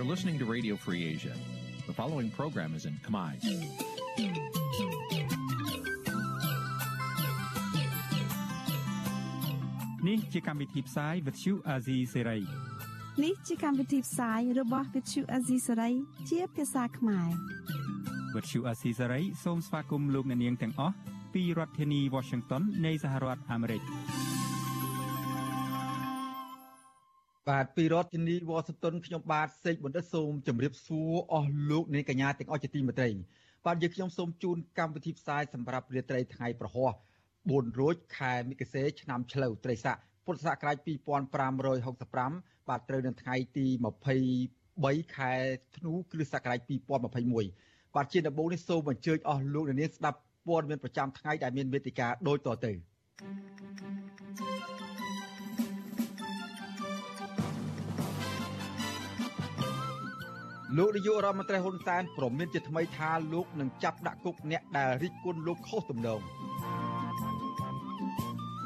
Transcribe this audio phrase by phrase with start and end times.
[0.00, 1.34] You're listening to Radio Free Asia.
[1.86, 3.32] The following program is in Khmer.
[10.02, 12.42] Nǐ chi càm bi tiệp xáy vệt chiu a zì sê ray
[13.24, 15.92] នេះជាកម្មវិធីផ្សាយរបស់ Vithu Azisari
[16.30, 17.28] ជាភាសាខ្មែរ
[18.34, 20.94] វត្តឈូអាស៊ីសេរីសូមស្វាគមន៍លោកអ្នកនាងទាំងអស់
[21.34, 23.82] ពីរដ្ឋធានី Washington នៃសហរដ្ឋអាមេរិក
[27.49, 33.09] បាទពីរដ្ឋធានីវ៉ាស៊ីនតោនខ្ញុំបាទសេកបណ្ឌិតសូមជម្រាបសួរអស់លោកអ្នកកញ្ញាទាំងអស់ជាទីមេត្រី
[33.65, 36.91] បាទយើងខ្ញុំសូមជូនកម្មវិធីផ្សាយសម្រាប់រាត្រីថ្ងៃប្រហោះ
[37.35, 43.67] 4រោចខែមិគសេឆ្នាំឆ្លូវត្រីស័កពុទ្ធសករាជ2565បាទត្រូវនៅថ្ងៃទី
[44.41, 45.33] 23ខែ
[45.77, 52.71] ធ្នូគ្រិស្តសករាជ2021បាទជាដំបូងនេះសូមអញ្ជើញអស់លោកអ្នកនាងស្ដាប់ព័ត៌មានប្រចាំថ្ងៃដែលមានវេទិកាដូចតទៅ
[60.77, 66.21] លោកនាយករដ្ឋមន្ត្រីហ៊ុនសែនប្រមានជាថ្មីថាលោកនឹងចាប់ដាក់គុកអ្នកដែលរិះគន់លោកខុសទំនង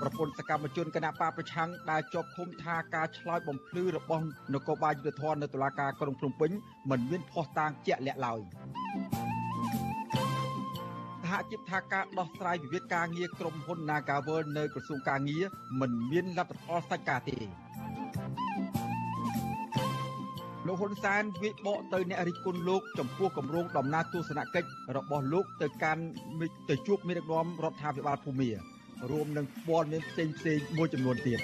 [0.02, 6.52] ប្រពន្ធសកម្មជនគណៈបកប្រឆាំងដែលជាប់ឃុំថាការឆ្លើយបំភ្លឺរបស់នគរបាលយុតិធធនៅតុលាការក្រុងភ្នំពេញ
[6.89, 8.40] មិនមានភស្តុតាងជាក់លាក់ឡើយ
[11.22, 15.45] សហជីពថាការដោះស្រាយវិវាទការងារក្រុមហ៊ុន Nagavel នៅក្រសួងការងារ
[15.80, 17.65] មិនមានលទ្ធផលសាច់ការទេ
[20.68, 26.04] លោកហ៊ុនសែនវិបកទៅអ្នករិះគន់លោកចំពោះគម្រោងដំណើរទស្សនកិច្ចរបស់លោកទៅកាន់
[26.70, 28.50] ទៅជួបមេដឹកនាំរដ្ឋាភិបាលភូមា
[29.12, 31.40] រួមនឹងព័ត៌មានផ្សេងផ្សេងមួយចំនួនទៀត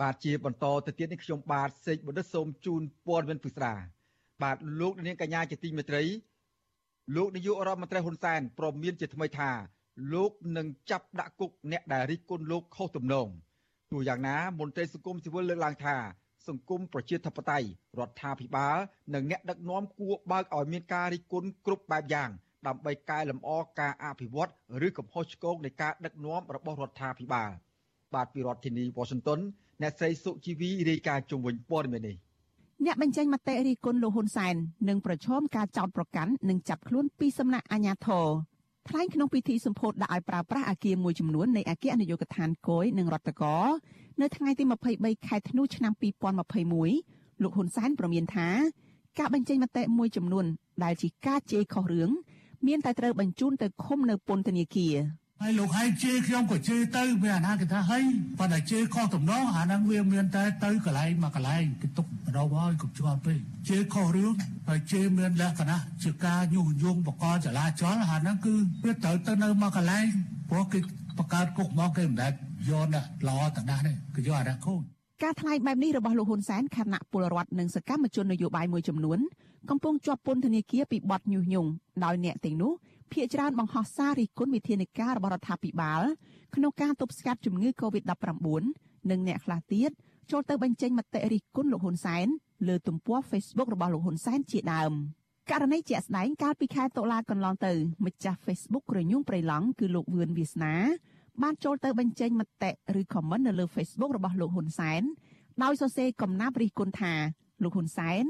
[0.00, 3.74] បាទជាបន្តទៅទៀតនេះខ្ញុំបាទសេកបណ្ឌិតសូមជូនព័ត៌មានពិស្ដា
[4.42, 6.02] បាទលោកនាងកញ្ញាជាទីមេត្រី
[7.16, 9.50] លោកនាយករដ្ឋមន្ត្រីហ៊ុនសែនប្រមានជាថ្មីថា
[10.12, 13.28] លោកនឹងចាប់ដាក់គុកអ្នកដែលរិះគន់លោកខុសទំនង
[13.92, 15.96] ទោះយ៉ាងណាមន្ត្រីសង្គមស៊ីវិលលើកឡើងថា
[16.48, 17.68] សង្គមប្រជាធិបតេយ្យ
[17.98, 18.76] រដ្ឋាភិបាល
[19.14, 22.30] និងអ្នកដឹកនាំគួរបើកឲ្យមានការរិះគន់គ្រប់បែបយ៉ាង
[22.66, 24.50] ដើម្បីកែលម្អការអភិវឌ្ឍ
[24.86, 27.50] ឬកំហុសឆ្គងនៃការដឹកនាំរបស់រដ្ឋាភិបាល
[28.14, 29.40] បាទពីរដ្ឋធានី Washington
[29.82, 32.16] អ្នកស្រីសុជីវីរាយការណ៍ជុំវិញព័ត៌មាននេះ
[32.84, 34.54] អ្នកបញ្ចេញមតិរិះគន់លោកហ៊ុនសែន
[34.88, 38.26] នឹងប្រឈមការចោទប្រកាន់និងចាប់ខ្លួនពីសំណាក់អាជ្ញាធរ
[38.88, 43.58] ថ្លែងក្នុងពិធីសម្ពោធដាក់ឲ្យប្រើប្រាស់អាគារមួយចំនួននៃអគ្គនាយកដ្ឋានគយនិងរដ្ឋកោ
[44.22, 44.64] នៅថ្ងៃទី
[44.96, 45.92] 23ខែធ្នូឆ្នាំ
[46.66, 48.48] 2021លោកហ៊ុនសែនប្រមានថា
[49.18, 50.44] ការបញ្ចេញមតិមួយចំនួន
[50.84, 52.10] ដែលជាការជេរខុសរឿង
[52.66, 54.94] មានតែត្រូវបញ្ជូនទៅឃុំនៅពន្ធនាគារ
[55.42, 58.02] ហើយលោកហើយជេរខ្ញុំក៏ជេរទៅវាអាណាគេថាហើយ
[58.38, 62.06] ប៉ុន្តែជេរខុសទំនងអាហ្នឹងវាមានតែទៅកន្លែងមកកន្លែងគេទុក
[62.36, 63.38] រោហើយកុំជាប់ពេក
[63.68, 64.32] ជេរខុសរឿង
[64.68, 68.54] ហើយជេរមានលក្ខណៈជាការញុះញង់បកកចលាចលអាហ្នឹងគឺ
[68.84, 70.06] វាត្រូវទៅនៅមកកន្លែង
[70.50, 70.78] ព្រោះគេ
[71.18, 72.32] បង្កើតគុកមកគេមិនដែល
[72.70, 74.82] យកណាល្អតដាស់ទេគឺយកអារ៉ាខូន
[75.22, 79.18] ការថ្លែងបែបនេះរបស់លោកហ៊ុនសែនខណៈពលរដ្ឋនិងសកម្មជននយោបាយមួយចំនួន
[79.70, 81.70] កំពុងជាប់ពន្ធនាគារពីបទញុះញង់
[82.04, 82.72] ដោយអ្នកទាំងនោះ
[83.12, 86.02] ភ ieck ច្រើនបង្ហោះសាររិះគន់វិធានការរបស់រដ្ឋាភិបាល
[86.54, 88.62] ក្នុងការទប់ស្កាត់ជំងឺ Covid-19
[89.10, 89.90] និងអ្នកខ្លះទៀត
[90.30, 92.26] ចូលទៅបញ្ចេញមតិរិះគន់លោកហ៊ុនសែន
[92.68, 94.92] លើទំព័រ Facebook របស់លោកហ៊ុនសែនជាដើម
[95.50, 97.72] ករណីជាក់ស្ដែងកាលពីខែតុលាកន្លងទៅ
[98.06, 100.74] ម្ចាស់ Facebook ក្រញូងប្រៃឡង់គឺលោកវឿនវាសនា
[101.42, 102.70] បានចូលទៅបញ្ចេញមតិ
[103.00, 105.02] ឬ comment នៅលើ Facebook របស់លោកហ៊ុនសែន
[105.62, 107.12] ដោយសរសេរកំណាព្យរិះគន់ថា
[107.62, 108.22] លោកហ៊ុនសែន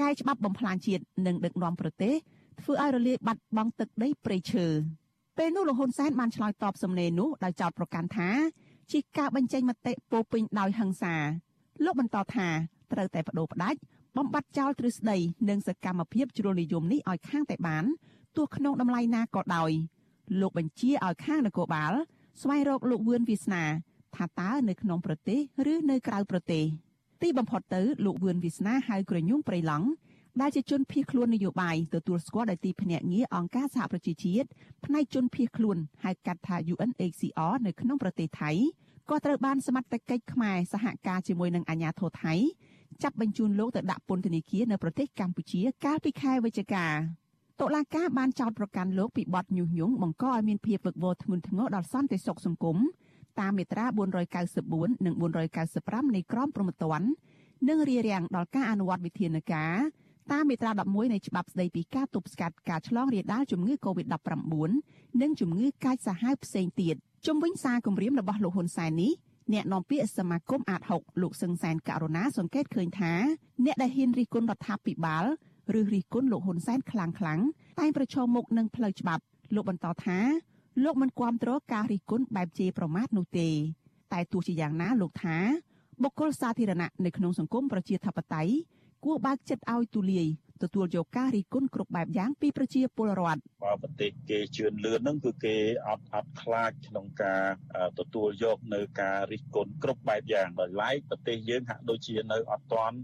[0.00, 2.14] កែច្បាប់បំផ្លាញជាតិនិងដឹកនាំប្រទេស
[2.60, 4.66] ធ្វើឲ្យរលាយបាត់បង់ទឹកដីព្រៃឈើ
[5.38, 8.28] ពេលនោះលោកហ៊ុនសែនបានឆ្លើយតបសំណេរនោះដោយចោទប្រកាន់ថា
[8.92, 11.14] ជាការបញ្ចេញមតិពោពេញដោយហិង្សា
[11.84, 12.48] លោកបន្តថា
[12.92, 13.78] ត្រូវតែបដូរផ្ដាច់
[14.16, 15.16] បំបត្តិចោលទ្រឹស្ដី
[15.48, 17.84] និងសកម្មភាពជ្រុលនិយមនេះឲ្យខាងតែបាន
[18.36, 19.70] ទោះក្នុងតម្លៃណាក៏ដោយ
[20.40, 21.92] លោកបញ្ជាឲ្យខាងនគរបាល
[22.40, 23.64] ស្វែងរកលោកវឿនវាសនា
[24.16, 25.40] ថាតើនៅក្នុងប្រទេស
[25.72, 26.64] ឬនៅក្រៅប្រទេស
[27.22, 29.88] ទីបំផុតទៅលោកវឿនវាសនាហៅក្រញូងព្រៃឡង់
[30.40, 34.48] ដែលជាជនភៀសខ្លួននយោបាយទទួលស្គាល់ដោយទីភ្នាក់ងារអង្គការសហប្រជាជាតិ
[34.84, 38.50] ផ្នែកជនភៀសខ្លួនហៅកាត់ថា UNHCR នៅក្នុងប្រទេសថៃ
[39.10, 42.34] ក៏ត្រូវបានសមត្ថកិច្ចខ្មែរសហការជាមួយនឹងអាជ្ញាធរថៃ
[43.02, 46.86] ចាប់បញ្ជូនលោកទៅដាក់ពន្ធនាគារនៅប្រទេសកម្ពុជាកាលពីខែវិច្ឆិកា
[47.60, 52.76] តុលាការបានចោទប្រកាន់លោកពីបទញុះញង់បង្កឲ្យមានភាពវឹកវរធ្ងន់ធ្ងរដល់សន្តិសុខសង្គម
[53.40, 53.84] តាមមាត្រា
[54.44, 55.14] 494និង
[55.64, 57.08] 495នៃក្រមព្រហ្មទណ្ឌ
[57.68, 59.74] និងរារាំងដល់ការអនុវត្តវិធានការ
[60.32, 66.96] តាមមាត្រា11នៃច្បាប់ស្តីពីការទប់ស្កាត់ការឆ្លងរាលដាលជំងឺ Covid-19 និងជំងឺកាចសាហាវផ្សេងទៀត
[67.26, 69.12] ជំវិញសារគម្រាមរបស់លោកហ៊ុនសែននេះ
[69.52, 73.12] អ្នកនាំពាក្យសមាគមអាត6លោកសឹងសែនករណាសង្កេតឃើញថា
[73.64, 75.24] អ្នកដែលហ៊ានរិះគន់រដ្ឋាភិបាល
[75.78, 77.40] ឬរិះគន់លោកហ៊ុនសែនខ្លាំងខ្លាំង
[77.80, 79.22] តែប្រឈមមុខនឹងផ្លូវច្បាប់
[79.54, 80.18] លោកបន្តថា
[80.84, 83.48] លោកមិនគាំទ្រការរិះគន់បែបជេរប្រមាថនោះទេ
[84.12, 85.36] តែទោះជាយ៉ាងណាលោកថា
[86.02, 88.52] បុគ្គលសាធារណៈនៅក្នុងសង្គមប្រជាធិបតេយ្យ
[89.04, 90.26] គួរបើកចិត្តឲ្យទូលាយ
[90.62, 95.56] ទទួលយកការរិះគន់គ្រប់បែបយ៉ាងពីប្រជាពលរដ្ឋបើប្រទេសគេជឿនលឿនហ្នឹងគឺគេ
[95.88, 97.44] អត់អត់ខ្លាចក្នុងការ
[97.98, 102.96] ទទួលយកនៅការរិះគន់គ្រប់បែបយ៉ាងដោយឡែកប្រទេសយើងហាក់ដូចជានៅអត់ទាន់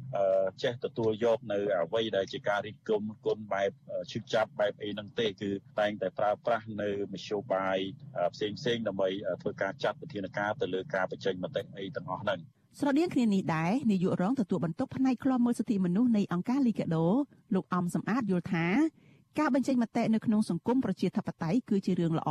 [0.62, 3.70] ចេះទទួលយកនៅអ្វីដែលជាការរិះគន់គុណបែប
[4.12, 5.50] ឈឺចាប់បែបអីហ្នឹងទេគឺ
[5.80, 7.78] តែងតែប្រើប្រាស់នៅមធ្យោបាយ
[8.34, 9.08] ផ្សេងផ្សេងដើម្បី
[9.42, 12.40] ធ្វើការចាត់វិធានការទៅលើការបញ្ចេញមតិអីទាំងអស់ហ្នឹង
[12.76, 17.06] ស្រដៀងគ្នានេះដែរនាយករងទទួលបន្ទុកផ្នែកឃ្លាំមើលសិទ្ធិមនុស្សនៃអង្គការលីកាដូ
[17.54, 18.66] លោកអំសំអាតយល់ថា
[19.38, 22.30] ការបញ្ចេញមតិនៅក្នុងសង្គមប្រជាធិបតេយ្យគឺជារឿងល្អ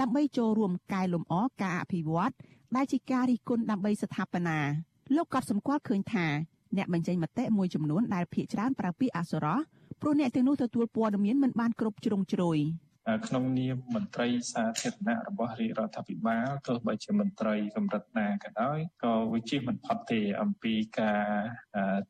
[0.00, 2.32] ដើម្បីចូលរួមកែលម្អការអភិវឌ្ឍ
[2.76, 4.58] ដែលជាការរិះគន់ដើម្បីស្ថាបនា
[5.16, 6.26] លោកក៏សម្គាល់ឃើញថា
[6.76, 9.58] អ្នកបញ្ចេញមតិមួយចំនួនដែលភាកច្រើនប្រើពាក្យអសុរោះ
[10.00, 12.58] ព្រោះអ្នកទាំងនោះទទួលព័ត៌មានមិនបានគ្រប់ជ្រុងជ្រោយ។
[13.26, 21.26] ក្នុងនាមមន្ត្រីសាធារណៈរបស់រាជរដ្ឋាភិបាលទោះបីជាមន្ត្រីកម្រិតណាក៏ដោយក៏វាជាមិនផុតទេអំពីការ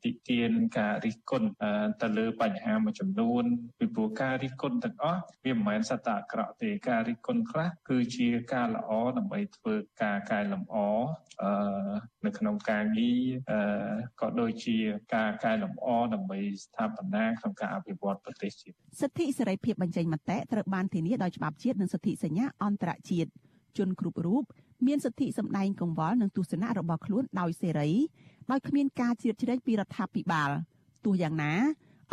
[0.03, 1.49] តិទៀនការរិះគន់
[2.01, 3.43] ទៅលើបញ្ហាមួយចំនួន
[3.79, 10.77] ពីព្រោះការរិះគន់ទាំងអស់វាមិនមែនសត្វតែអាក្រក់ទេការរិះគន់ខ្លះគឺជាការល្អដើម្បីធ្វើការកែលម្អ
[12.25, 13.19] នៅក្នុងការងារ
[14.21, 14.77] ក៏ដូចជា
[15.15, 23.29] ការកែលម្អដើម្បីស្ថាបនាក្នុងការអភិវឌ្ឍប្រទេសជាតិសិទ្ធិសេរីភាពបញ្ចេញមតិត្រូវបានធានាដោយច្បាប់ជាតិនិងសិទ្ធិសញ្ញាអន្តរជាតិ
[23.77, 24.43] ជនគ្រប់រូប
[24.87, 27.89] មានសិទ្ធិសម្ដែងកង្វល់និងទស្សនៈរបស់ខ្លួនដោយសេរី
[28.51, 30.49] ដោយគ្មានការជ្រៀតជ្រែកពីរដ្ឋាភិបាល
[31.05, 31.53] ទោះយ៉ាងណា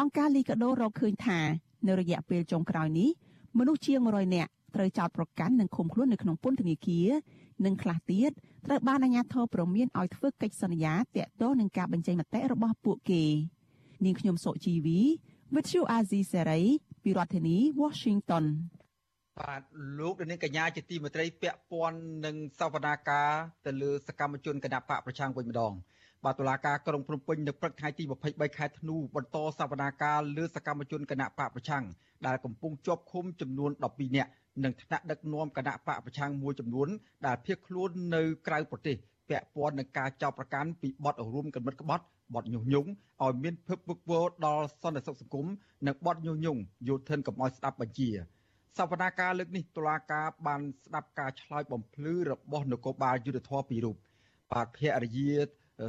[0.01, 1.39] អង្គការលីកាដូរកឃើញថា
[1.87, 3.11] នៅរយៈពេលចុងក្រោយនេះ
[3.59, 7.09] មនុស្សជាង100នាក់ត្រូវចោទប្រកាន់និងឃុំខ្លួននៅក្នុងពន្ធនាគារ
[7.65, 8.31] និងខ្លះទៀត
[8.67, 13.25] ត្រូវបានអាជ្ញាធរព្រមានឲ្យធ្វើកិច្ចសន្យាទាក់ទងនឹងការបញ្ចេញមតិរបស់ពួកគេ
[14.05, 15.01] នាងខ្ញុំសុជីវី
[15.55, 16.63] With you Azizi Serai
[17.03, 18.45] ពីរដ្ឋធានី Washington
[19.41, 19.63] បាទ
[19.99, 23.31] លោកនាងកញ្ញាជាទីមេត្រីពាក់ព័ន្ធនឹងសវនាការ
[23.67, 25.73] ទៅលើសកម្មជនគណបកប្រឆាំងវិញម្ដង
[26.25, 31.85] បាទតុលាការក្រុងភ្នំពេញនៅព្រឹកថ្ងៃទី23ខែធ្នូបន្តសវនាការលើសកម្មជនគណបកប្រឆាំង
[32.27, 34.31] ដែលកំពុងជាប់ឃុំចំនួន12នាក់
[34.63, 36.89] និងថ្នាក់ដឹកនាំគណៈបកប្រឆាំងមួយចំនួន
[37.27, 38.97] ដែលភៀសខ្លួននៅក្រៅប្រទេស
[39.29, 42.05] ពាក់ព័ន្ធនឹងការចោទប្រកាន់ពីបទរួមគំនិតក្បត់
[42.35, 42.91] បទញុះញង់
[43.23, 45.47] ឲ្យមានភពវឹកវរដល់សន្តិសុខសង្គម
[45.87, 48.11] និងបទញុះញង់យោធិនកំឲ្យស្ដាប់បញ្ជា
[48.79, 53.97] សវនាការលើកនេះតុលាការបានស្ដាប់ការឆ្លើយបំភ្លឺរបស់នគរបាលយុទ្ធធរពីររូប
[54.53, 55.31] បាទភរិយា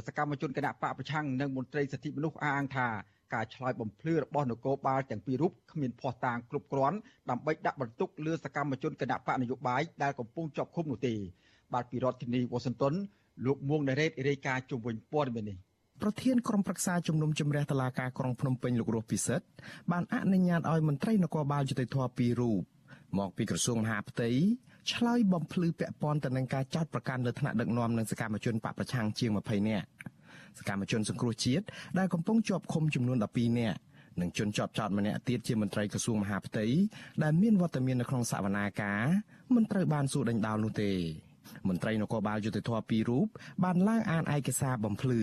[0.06, 2.88] សកម្មជនគណៈបកប្រឆាំងនិងមន្ត្រីសិទ្ធិមនុស្សអះអាងថា
[3.34, 6.96] ការឆ្លើយបំភ្លឺរបស់នគរបាលទាំងពីររូបគ្មានភ័ស្តុតាងគ្រប់គ្រាន់
[7.30, 11.14] ដើម្បីដាក់បន្ទុកលើសកម្មជនគណៈបកនយោបាយដែលកំពុងជាប់ឃុំនោះទេ
[11.74, 12.94] បាទពីរដ្ឋធានីវ៉ាស៊ីនតោន
[13.46, 15.58] លោកមួងណារ៉េតរាយការណ៍ជុំវិញព័ត៌មាននេះ
[16.02, 19.46] ប្រធានក្រុមប្រឹក្សាជំនុំជម្រះតឡាការក្រុងភ្នំពេញលោករស់ពិសិដ្ឋ
[19.92, 22.62] បានអនុញ្ញាតឲ្យមន្ត្រីនគរបាលយុតិធធពីររូប
[23.18, 24.30] មកពីក្រសួងមហាផ្ទៃ
[24.92, 29.86] ឆ្លើយបំភ្លឺពាក់ព័ន្ធទៅនឹងការចោទប្រកាន់លើថ្នាក់ដឹកនាំនិងសកម្មជនបកប្រឆាំងជាង20នាក់
[30.58, 31.64] សកម្មជនសង្គ្រោះជាតិ
[31.98, 33.78] ដែលកំពុងជាប់ឃុំចំនួន12នាក់
[34.20, 36.66] និងជនជាប់ចោតម្នាក់ទៀតជាមន្ត្រីក្រសួងមហាផ្ទៃ
[37.22, 39.02] ដែលមានវត្តមាននៅក្នុងសវនាការ
[39.54, 40.92] មិនត្រូវបានសួរដេញដោលនោះទេ
[41.68, 43.26] មន្ត្រីនគរបាលយុតិធធពីររូប
[43.64, 45.22] បានឡើងអានឯកសារបំភ្លឺ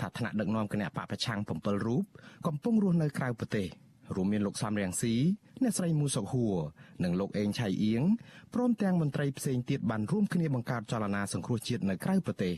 [0.00, 2.04] ថាថ្នាក់ដឹកនាំគណៈបកប្រឆាំង7រូប
[2.46, 3.68] កំពុងរស់នៅក្រៅប្រទេស
[4.14, 5.14] រួមមានលោកសំរៀងស៊ី
[5.62, 6.56] អ្នកស្រីមូសុកហួរ
[7.04, 8.02] និងលោកអេងឆៃអៀង
[8.54, 12.54] ព្រមទាំងមន្ត្រីផ្សេងទៀតបានរួមគ្នាបង្កើតចលនាសង្គ្រោះជាតិនៅក្រៅប្រទេស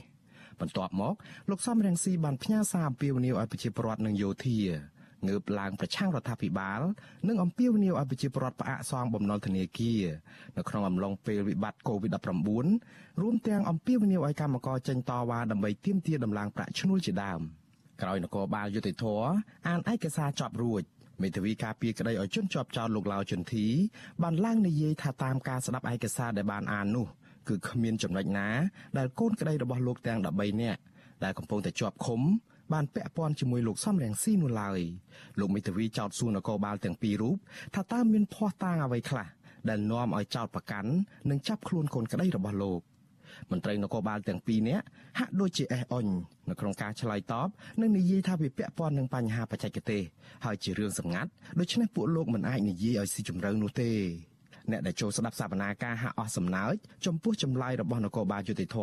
[0.60, 1.14] បន្ទាប់មក
[1.50, 4.58] លោកសំរៀងស៊ីបានផ្ញើសារអំពាវនាវឲ្យប្រជាពលរដ្ឋនិងយោធា
[5.26, 6.80] ងើបឡើងប្រឆាំងរដ្ឋាភិបាល
[7.28, 10.04] និងអំពាវនាវឲ្យប្រជាពលរដ្ឋផ្អាកសងបំណុលធនាគារ
[10.56, 17.40] នៅក្នុងអំឡុងពេលវិបត្តិ COVID-19 រួមទាំងអំពាវនាវឲ្យកម្មករចេញតវ៉ាដើម្បីទាមទារដំឡើងប្រាក់ឈ្នួលជាដើម
[18.02, 19.04] ក្រោយនគរបាលយុតិធធ
[19.68, 20.82] អានឯកសារចប់រួច
[21.22, 23.66] មេធាវីការពារក្តីឲ្យជនជាប់ចោតលោកឡាវជុនធី
[24.22, 27.06] បានឡើងនិយាយថាតាមការស្ដាប់ឯកសារដែលបានអាននោះ
[27.48, 28.48] គឺគ្មានចំណុចណា
[28.98, 30.80] ដែលកូនក្តីរបស់លោកទាំង13នាក់
[31.24, 32.20] ដែលកំពុងតែជាប់ឃុំ
[32.72, 34.80] បានពាក់ព័ន្ធជាមួយលោកសំរងស៊ីនោះឡើយ
[35.40, 37.36] លោកមេធាវីចោទសួរនគរបាលទាំងពីររូប
[37.74, 39.26] ថាតើមានភ័ស្តុតាងអ្វីខ្លះ
[39.68, 40.90] ដែលនាំឲ្យចោទប្រកាន់
[41.30, 42.80] និងចាប់ខ្លួនកូនក្តីរបស់លោក
[43.50, 44.84] មន្ត្រីនគរបាលទាំងពីរនាក់
[45.18, 46.06] ហាក់ដូចជាអេះអុញ
[46.48, 47.48] នៅក្នុងការឆ្លើយតប
[47.80, 50.02] និងនិយាយថាវាពាក់ព័ន្ធនឹងបញ្ហាបច្ចេកទេស
[50.44, 53.90] ហើយជារឿងសម្ងាត់ដូច្នេះពួកលោកមិនអាចនិយាយឲ្យស៊ីជម្រៅនោះទេ
[54.70, 56.74] អ្នកដែលចូលស្ដាប់សវនាការហាក់អស់សំណើច
[57.06, 58.78] ចំពោះចម្លើយរបស់នគរបាលយុតិធធ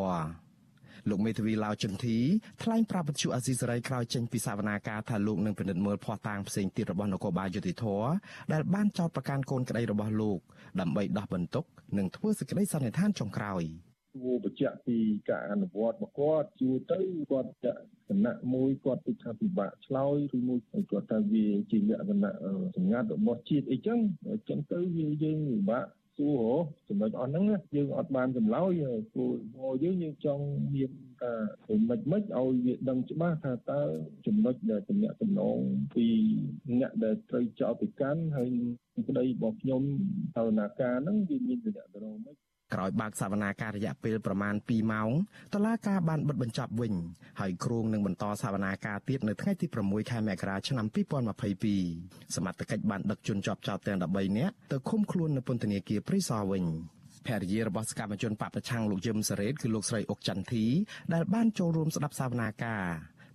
[1.10, 2.18] លោកមេធាវីឡាវចន្ទធី
[2.64, 7.86] ថ្លែងប្រាប់វិទ្យុអាស៊ីសេរីក្រោយចេញពីសវនាការថាលោកនឹងពិនិត្យមើលភស្តុតាងផ្សេងទៀតរបស់នគរបាលយុតិធធ
[8.54, 10.40] ដែលបានចោទប្រកាន់កូនក្តីរបស់លោក
[10.80, 11.66] ដើម្បីដោះបន្ទុក
[11.98, 13.85] និងធ្វើសេចក្តីសន្និដ្ឋានចុងក្រោយ។ួ
[14.24, 14.98] របញ្ជាក់ពី
[15.30, 17.00] ការអនុវត្តរបស់គាត់ជួទៅ
[17.32, 20.60] គាត់ចាក់គណៈមួយគាត់ពិថាពិបាកឆ្លើយឬមួយ
[20.92, 22.34] គាត់ថាវាជាលក្ខណៈ
[22.76, 24.00] សម្ងាត់របស់ជាតិអីចឹង
[24.32, 25.86] អញ្ចឹងទៅវាយើងពិបាក
[26.18, 26.44] សួរ
[26.90, 27.44] ចំណុចអស់ហ្នឹង
[27.76, 28.84] យើងអត់បានចម្លើយ
[29.16, 30.44] គោលងយើងយើងចង់
[30.76, 30.92] មាន
[31.22, 31.32] ថា
[31.90, 33.82] មិនមិនឲ្យវាដឹងច្បាស់ថាតើ
[34.26, 35.58] ចំណុចដែលតំណាក់តំណង
[35.96, 36.06] ពី
[36.80, 38.50] អ្នកដែលត្រូវចោទប្រកាន់ហើយ
[39.08, 39.82] ប្តីរបស់ខ្ញុំ
[40.38, 42.36] តើនាការហ្នឹងវាមានតំណាក់តំណងមិន
[42.74, 45.10] ក្រោយបើកសវនាការរយៈពេលប្រមាណ2ម៉ោង
[45.54, 46.94] តឡាការបានបិទបញ្ចប់វិញ
[47.40, 50.86] ហើយគ្រងនឹងបន្តសវនាការទៀតនៅថ្ងៃទី6ខែមករាឆ្នាំ
[51.66, 56.64] 2022សមត្ថកិច្ចបានដឹកជនជាប់ចោតទាំង13នាក់ទៅឃុំខ្លួននៅពន្ធនាគារព្រៃសរវិញ
[57.28, 60.66] ភរិយារបស់សកម្មជនបពប្រឆាំងលោកយឹមសារ៉េតគឺលោកស្រីអុកចន្ទធី
[61.14, 62.86] ដែលបានចូលរួមស្ដាប់សវនាការ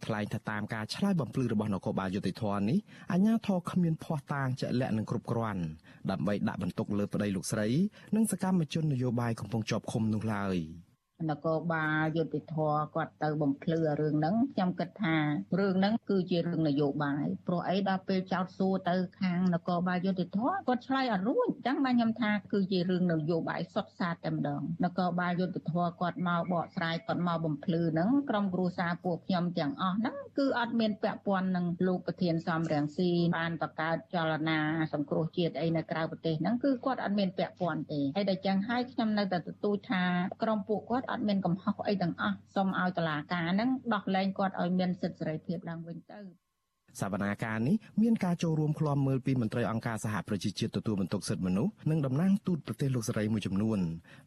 [0.06, 2.78] ថ្លែងថាតាមការឆ្លើយបំភ្លឺរបស់នគរបាលយុតិធម៌នេះ
[3.12, 5.62] អាជ្ញាធរគ្មានភ័ស្តុតាងជាក់លាក់និងគ្រប់គ្រាន់
[6.10, 7.68] ដើម្បីដាក់បន្ទុកលើប្តីលោកស្រី
[8.16, 10.56] និងសកម្មជននយោបាយកំពុងជាប់ឃុំនោះឡើយ។
[11.28, 12.56] នគរបាលយុតិធធ
[12.94, 15.16] គាត់ទៅបំភ្លឺរឿងហ្នឹងខ្ញុំគិតថា
[15.58, 34.58] រឿងហ្នឹងគឺជារឿងនយោបាយព្រោះអីដល់ពេលចោតសួរទៅខាងនគរបាលយុតិធធគាត់ឆ្លើយអត់រួចអញ្ចឹងបានខ្ញុំថាគឺជារឿងនយោបាយសុទ្ធសាធតែម្ដងនគរបាលយុតិធធគាត់មកបកស្រាយគាត់មកបំភ្លឺហ្នឹងក្រុមគ្រួសារពួកខ្ញុំទាំងអស់ហ្នឹងគឺអត់មានពាក់ព័ន្ធនឹងលោកប្រធានសំរងស៊ីបានបង្កើតចលនា
[34.92, 40.04] សង្គ្រោះជាតិអីនៅក្រៅប្រទេសហ្នឹងគឺគាត់អត់មានពាក់ព័ន្ធទេហើយដល់ចឹងហើយខ្ញុំនៅតែទទូចថា
[40.42, 46.20] ក្រុមពួកគាត់អត់មានកំហុសអីទាំងអស់សូមឲ្យតុលាការហ្នឹងដោះលែងគាត់ឲ្យមានសិទ្ធិសេរីភាពឡើងវិញទៅ
[47.00, 53.78] សវនាការនេះមានការចូលរួមឃ្លាំមើលពីមន្ត្រីអង្គការសហប្រជាជាតិទទួលបន្ទុកសិទ្ធិមនុស្សនិងតំណាងទូតប្រទេសលោកសេរីមួយចំនួន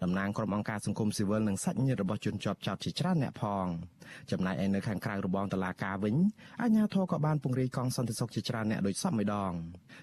[0.03, 3.65] តំណាងក្រុមអង្គការសង្គមស៊ីវិលនិងសាច់ញាតិរបស់ជនជាប់ចោតជាច្រើនអ្នកផង
[4.31, 6.15] ចំណែកឯនៅខាងក្រៅរបងតឡាការវិញ
[6.61, 9.51] អាជ្ញាធរក៏បានពង្រាយកងសន្តិសុខជាច្រើនអ្នកដោយសពម្ដង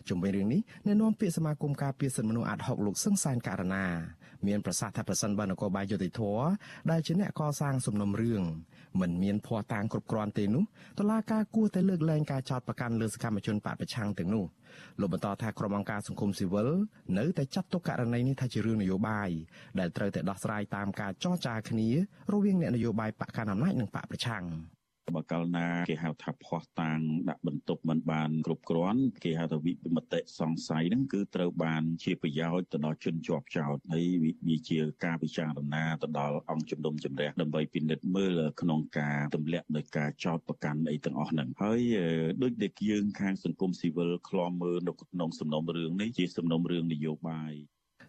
[0.08, 3.87] ជុំវិញរឿងនេះអ្នកនាំពាក្យសមាគមការពារសិទ្ធិមនុស្សអាត់ហុកលោកសឹងសានករណា
[4.47, 6.23] មានប្រសាសន៍ថាប្រសិនបើនគរបាលយុតិធធ
[6.90, 8.42] ដែលជាអ្នកកសាងសំណុំរឿង
[9.00, 10.64] មិនមានភ័ស្តុតាងគ្រប់គ្រាន់ទេនោះ
[10.99, 14.44] តុលាការគួរតែលើកលែងការចោទប្រកាន់លើសកម្មជនបពប្រឆាំងទាំងនោះ
[15.00, 16.68] លោកបន្តថាក្រុមអង្គការសង្គមស៊ីវិល
[17.18, 19.30] នៅតែចាត់ទុកករណីនេះថាជារឿងនយោបាយ
[19.78, 21.88] ដែលត្រូវតែដោះស្រាយតាមការចរចាគ្នា
[22.32, 24.44] រវាងអ្នកនយោបាយបកកណ្ដាលអំណាចនិងបកប្រឆាំង
[25.16, 34.04] បើកាលណាគេហៅថាភ័ស្តុតាងដាក់បន្ទប់មិនបានគ្រប់គ្រាន់គេហៅថាវិមតិសង្ស័យហ្នឹងគឺត្រូវបានជាប្រយោជន៍ទៅដល់ជនជាប់ចោតហើយ
[34.48, 41.80] វាជាការពិចារណាទៅដល់អង្គជំនុំជម្រះដើម្បីពិនិត្យមើលក្នុងការទម្លាក់ដោយការចោតប្រកាន់អីទាំងអស់ហ្នឹងហើយ
[42.42, 47.52] ដូចដែលយើងខាងសង្គមស៊ីវិលខ្លំមើលនៅក្នុងសំណុំរឿងនេះជាសំណុំរឿងនយោបាយ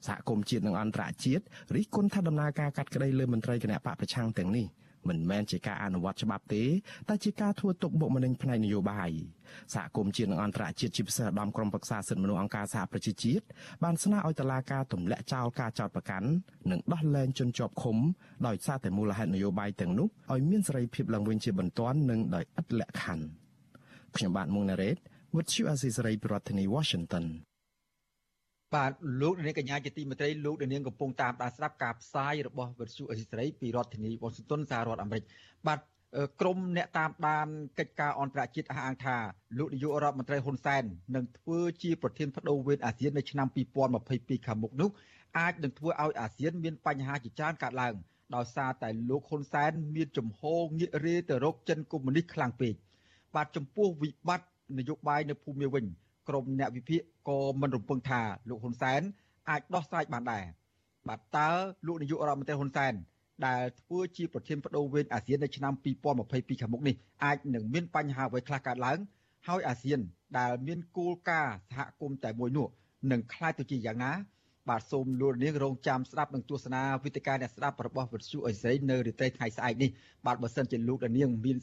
[0.08, 1.44] សហគមន៍ជាតិនិងអន្តរជាតិ
[1.76, 4.68] រិះគន់ថាដំណើរការកាត់ក្តីលើមន្ត្រីគណៈបកប្រឆាំងទាំងនេះ
[5.10, 6.64] មិនមែនជាការអនុវត្តច្បាប់ទេ
[7.10, 9.12] តែជាការធ្វើទុកបុកម្នេញផ្នែកនយោបាយ
[9.76, 13.44] សហគមន៍ជាតិនិងអន្តរជាតិជាពិសេសឧត្តមក្រុមប្រឹក្សាសិទ្ធិមនុស្សអង្គការសហប្រជាជាតិ
[13.84, 16.28] បានស្នើឲ្យតុលាការទម្លាក់ចោលការចោទប្រកាន់
[16.72, 17.98] និងដោះលែងជនជាប់ឃុំ
[18.48, 23.26] ដោយសារតែមូលហេតុនយោបាយទាំងនោះឲ្យមានសេរីភាពឡើងវិញជាបន្ទាន់និងដោយឥតលក្ខខណ្ឌ
[24.16, 24.98] ខ្ញុំបាទមុងណារ៉េត
[25.36, 27.26] With you Azizi ប្រធានាធិបតី Washington
[28.76, 35.24] បាទលោកនាងកញ្ញាជាទីមេត្រីលោកនាងកំពុងតាមដានស្ដាប់ការផ្សាយរបស់វិទ្យុអេស៊ីស្រីពីរដ្ឋធានីវ៉ាស៊ីនតោនសហរដ្ឋអាមេរិក
[35.68, 35.80] បាទ
[36.42, 37.48] ក្រមអ្នកតាមដាន
[37.80, 39.18] កិច្ចការអន្តរជាតិអះអាងថា
[39.58, 40.84] លោកនាយករដ្ឋមន្ត្រីហ៊ុនសែន
[41.16, 43.48] នឹងធ្វើជាប្រធានបដូវវេនអាស៊ាននៅឆ្នាំ
[43.98, 44.90] 2022ខាងមុខនោះ
[45.40, 47.94] អាចនឹងធ្វើឲ្យអាស៊ានមានបញ្ហាជាច្រើនកើតឡើង
[48.36, 50.42] ដោយសារតែលោកហ៊ុនសែនមានចំហ
[50.80, 52.74] ងាករេទៅរកចិនកុម្មុយនីសខ្លាំងពេក
[53.36, 54.48] បាទចំពោះវិបត្តិ
[54.78, 55.86] នយោបាយនៅភូមិវិញ
[56.32, 59.02] ក្រុមអ្នកវិភាគក៏មិនរំពឹងថាលោកហ៊ុនសែន
[59.50, 60.44] អាចដោះស្រាយបានដែរ
[61.08, 61.50] បាទតើ
[61.88, 62.94] លោកនាយករដ្ឋមន្ត្រីហ៊ុនសែន
[63.48, 65.74] ដែលធ្វើជាប្រធានបដូវវេនអាស៊ាននៅឆ្នាំ
[66.18, 68.98] 2022ខាងមុខនេះអាចនឹងមានបញ្ហាអ្វីខ្លះកើតឡើង
[69.48, 70.00] ហើយអាស៊ាន
[70.38, 72.68] ដែលមានគោលការណ៍សហគមន៍តែមួយនោះ
[73.12, 74.12] នឹងខ្លាចទៅជាយ៉ាងណា
[74.72, 79.90] បាទសូមលោកនាងរងចាំស្ដាប់នឹងទស្សនាវិទ្យការអ្នកស្ដាប់របស់វិទ្យុអេសេនៅរាត្រីថ្ងៃស្អែកនេះ
[80.26, 81.58] បាទបើសិនជាលោកនាងមាន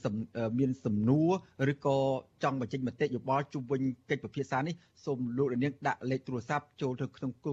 [0.59, 1.31] មានសំណួរ
[1.73, 1.97] ឬក៏
[2.43, 4.75] ចង់បញ្ចេញមតិយោបល់ជុំវិញកិច្ចពិភាក្សានេះ
[5.05, 7.53] សូមលោកនាងដាក់លេខទូរស័ព្ទចូលទៅក្នុងគូ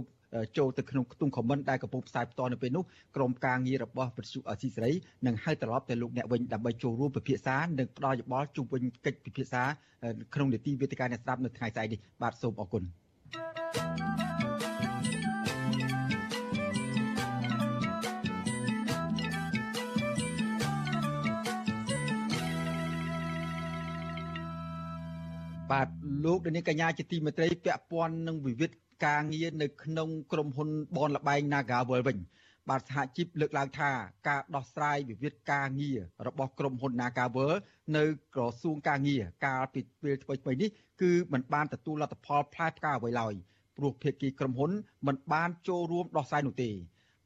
[0.57, 2.83] ចូលទៅក្នុងខ្ទង់ comment ដែលកំពុងផ្សាយផ្ទាល់នៅពេលនោះ
[3.15, 4.91] ក្រុមការងាររបស់វិទ្យុអស៊ីសេរី
[5.25, 9.63] នឹងហៅត្រឡប់ទៅលោកអ្នកវិញដើម្បីចូលរួមពិភាក្សានិងផ្ដល់យោបល់ជុំវិញកិច្ចពិភាក្សា
[10.35, 12.83] ក្នុងនីតិវិទ្យាអ្នកស្ដាប់នៅថ្ងៃស្អែកនេះបាទសូមអរគុណ
[13.75, 14.04] thank you
[25.71, 25.87] បាទ
[26.25, 28.71] លោកនាងកញ្ញាជាទីមេត្រីពាក់ព័ន្ធនឹងវិវាទ
[29.05, 32.17] ការងារនៅក្នុងក្រុមហ៊ុនបនលបែង Nagawal វិញ
[32.69, 33.91] បាទសហជីពលើកឡើងថា
[34.27, 37.53] ការដោះស្រាយវិវាទការងាររបស់ក្រុមហ៊ុន Nagawal
[37.97, 38.03] នៅ
[38.35, 40.69] ក្រសួងការងារកាលពីពេលថ្មីៗនេះ
[41.01, 43.33] គឺមិនបានទទួលលទ្ធផលផ្លែផ្កាអ្វីឡើយ
[43.77, 44.71] ព្រោះភាគីក្រុមហ៊ុន
[45.07, 46.71] មិនបានចូលរួមដោះស្រាយនោះទេ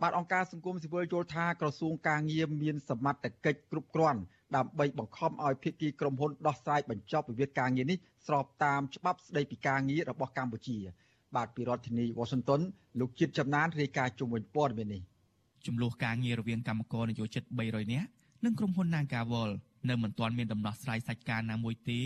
[0.02, 4.22] បាទអង្គការសង្គមស៊ីវិលយល់ថាក្រសួងការងារមានសមត្ថកិច្ចគ្រប់គ្រាន់
[4.56, 10.78] ដើម្បីបង្ខំឲ្យភាគីក្រុមហ៊ុនដោះស្រាយបញ្ចប់វិវាទការងារនេះស្របតាមច្បាប់ស្តីពីការងាររបស់កម្ពុជា
[11.36, 12.62] បាទពីរដ្ឋធានីវ៉ាស៊ីនតោន
[13.00, 15.02] លោកជាតិចំណានរាយការណ៍ជុំវិញព័ត៌មាននេះ
[15.66, 18.08] ចំនួនការងាររវាងកម្មករនយោជិត300នាក់
[18.46, 19.52] និងក្រុមហ៊ុន Nagawal
[19.90, 22.02] នៅមិនទាន់មានដំណោះស្រាយសាច់ការណាមួយទេ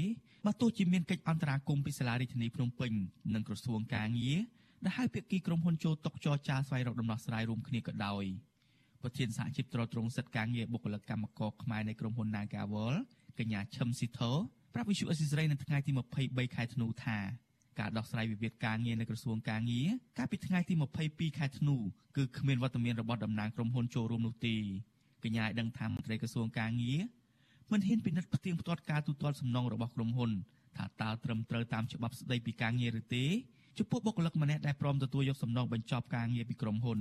[0.46, 2.92] បើទោះជាមានកិច្ចអន្តរាគមន៍ពីសាលារដ្ឋាភិបាលភ្នំពេញ
[3.34, 4.38] និងក្រសួងការងារ
[4.86, 8.24] ដែលឲ្យភាគីក្រុមហ៊ុនចូលតុចរចាស្វែងរកដំណោះស្រាយរួមគ្នាក៏ដោយ
[9.04, 12.96] ប្រធានសហជីពត្រួតត្រងសិទ្ធិការងារបុគ្គលិកកម្មករខ្មែរនៃក្រុមហ៊ុន Nagawal
[13.40, 14.32] កញ្ញាឈឹមស៊ីធោ
[14.74, 15.92] ប្រាប់វិទ្យុអេស៊ីសរ៉ៃនៅថ្ងៃទី
[16.24, 17.18] 23ខែធ្នូថា
[17.80, 20.74] ការដោះស្រាយវិវាទការងារនៅក្រសួងការងារកាលពីថ្ងៃទី
[21.06, 21.76] 22ខែធ្នូ
[22.18, 24.56] គឺគ្មានវត្តមានរបស់តំណាងក្រុមហ៊ុនចូលរួមនោះទេ
[25.24, 27.00] កញ្ញាឲ្យដឹងថាមន្ត្រីក្រសួងការងារ
[27.72, 30.32] មិនហ៊ានពិនិត្យផ្ទៀងផ្ទាត់ការទូទាត់សំណងរបស់ក្រុមហ៊ុន
[30.78, 33.26] ថាតើត្រឹមត្រូវតាមច្បាប់ស្តីពីការងារឬទេ
[33.78, 37.00] ចំពោះបុគ្គលិកម្នាក់ដែលព្រមទទួលយកសំណងបញ្ចប់ការងារពីក្រុមហ៊ុន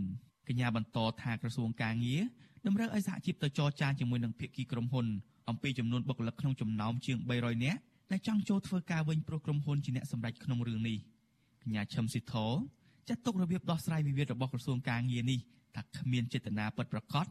[0.48, 2.22] កញ្ញាបន្តថាក្រសួងការងារ
[2.66, 5.06] តម្រូវឲ្យសហជីពទៅចរចាជាមួយនឹងភាគីក្រុមហ៊ុន
[5.48, 7.80] អំពីចំនួនបុគ្គលិកក្នុងចំណោមជាង300នាក់
[8.10, 10.98] ដែលចង់ចូលធ្វើការវិញព្រោះក្រុមហ៊ុនជាអ្នកសម្រេចក្នុងរឿងនេះ
[11.62, 12.34] កញ្ញាឈឹមស៊ីធ
[13.08, 15.38] ចាត់ទុករបៀបដោះស្រាយវិវាទរបស់ក្រសួងការងារនេះ
[15.76, 17.26] ថាគ្មានចេតនាពិតប្រាកដ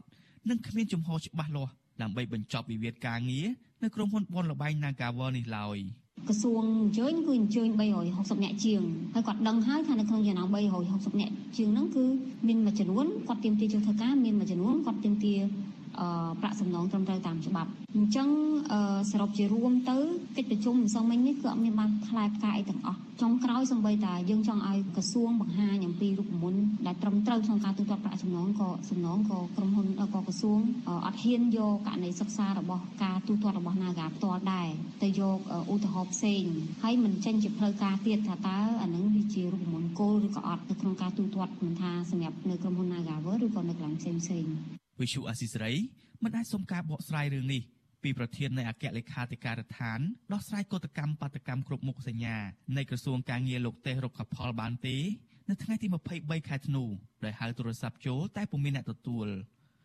[0.50, 3.46] និងគ្មានជំហរច្បាស់លាស់ដើម្បីបញ្ចប់វិវាទការងារ
[3.82, 5.78] នៅក្រុមហ៊ុនបនលបែង Nagawal នេះឡើយ
[6.28, 7.68] ក្រសួងអញ្ជើញគឺអញ្ជើញ
[8.06, 8.82] 360នាក់ជាង
[9.14, 10.48] ហើយគាត់ដឹងហើយថានៅក្នុងចំណោម
[10.84, 12.04] 360នាក់ជាងហ្នឹងគឺ
[12.46, 15.34] មានមួយចំនួនគាត់ទៀមទាចូលធ្វើការមានមួយចំនួនគាត់ទៀមទា
[16.40, 18.28] ប្រាក់សំណងត្រឹមត្រូវតាមច្បាប់អញ្ចឹង
[19.10, 19.96] សរុបជារួមទៅ
[20.36, 30.60] កិច្ចប្រជុំម្សិលមិញនេះគឺអត់មានបានផ្លែផ្កាអីទាំងអស់ចុងក្រោយសម្បីតែយើងចង់ឲ្យក្រសួងបង្ហាញអំពីរូបមន្តដែលត្រឹមត្រូវក្នុងការទូទាត់ប្រាក់សំណងក៏សំណងក៏ក្រុមហ៊ុនក៏ក្រសួង
[31.06, 34.68] អត់ហ៊ានយកករណីសិក្សារបស់ការទូទាត់របស់ Naga ផ្ទាល់ដែរ
[35.02, 35.38] ទៅយក
[35.72, 36.42] ឧទាហរណ៍ផ្សេង
[36.82, 44.46] ហើយមិនចេញជាផ្លូវការទៀតថាតើអានឹងវាជារូបមន្តគោលឬក៏អត់នៅក្នុងការទូទាត់មិនថាសម្រាប់នៅក្រុមហ៊ុន Nagawer ឬក៏នៅកន្លែងផ្សេងផ្សេង
[45.02, 45.74] វិសុអាស៊ីសេរី
[46.24, 47.62] មិនអាចសុំការបកស្រាយរឿងនេះ
[48.02, 50.00] ពីប្រធាននៃអគ្គលេខាធិការដ្ឋាន
[50.32, 52.36] ដោះស្រាយកតកម្មបាតកម្មគ្រប់មុខសញ្ញា
[52.76, 54.96] នៃក្រសួងការងារលោកទេសរុក្ខផលបានទេ
[55.48, 55.86] នៅថ្ងៃទី
[56.18, 56.84] 23ខែធ្នូ
[57.24, 59.28] ដោយហៅទូរស័ព្ទចូលតែពុំមានអ្នកទទួល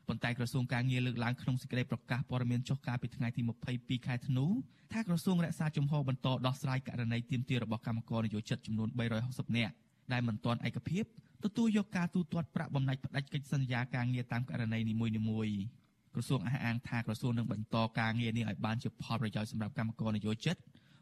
[0.08, 3.42] ប៉ុន្តែក្រសួងការងារលើកឡើងក្នុងសេចក្តីប្រកាសព័ត៌មានចុះកាលពីថ្ងៃទី
[3.74, 4.46] 22ខែធ្នូ
[4.94, 8.90] ថាក្រសួងរក្សាជំហរបន្តដោះស្រាយករណីទាមទាររបស់កម្មករនយោជិតចំនួន
[9.24, 9.74] 360នាក់
[10.12, 11.06] ដែលមិនទាន់ឯកភាព
[11.44, 15.58] ទទួលយកការទូទាត់ប្រាក់បំណាច់ផ្ដាច់កិច្ចសន្យាការងារតាមករណីនីមួយៗ
[16.14, 20.56] ក្រសួងអះអាងថាក្រសួងនឹងបន្តការងារនេះឲ្យបានជាផលប្រយោជន៍សម្រាប់កម្មករនយោជិត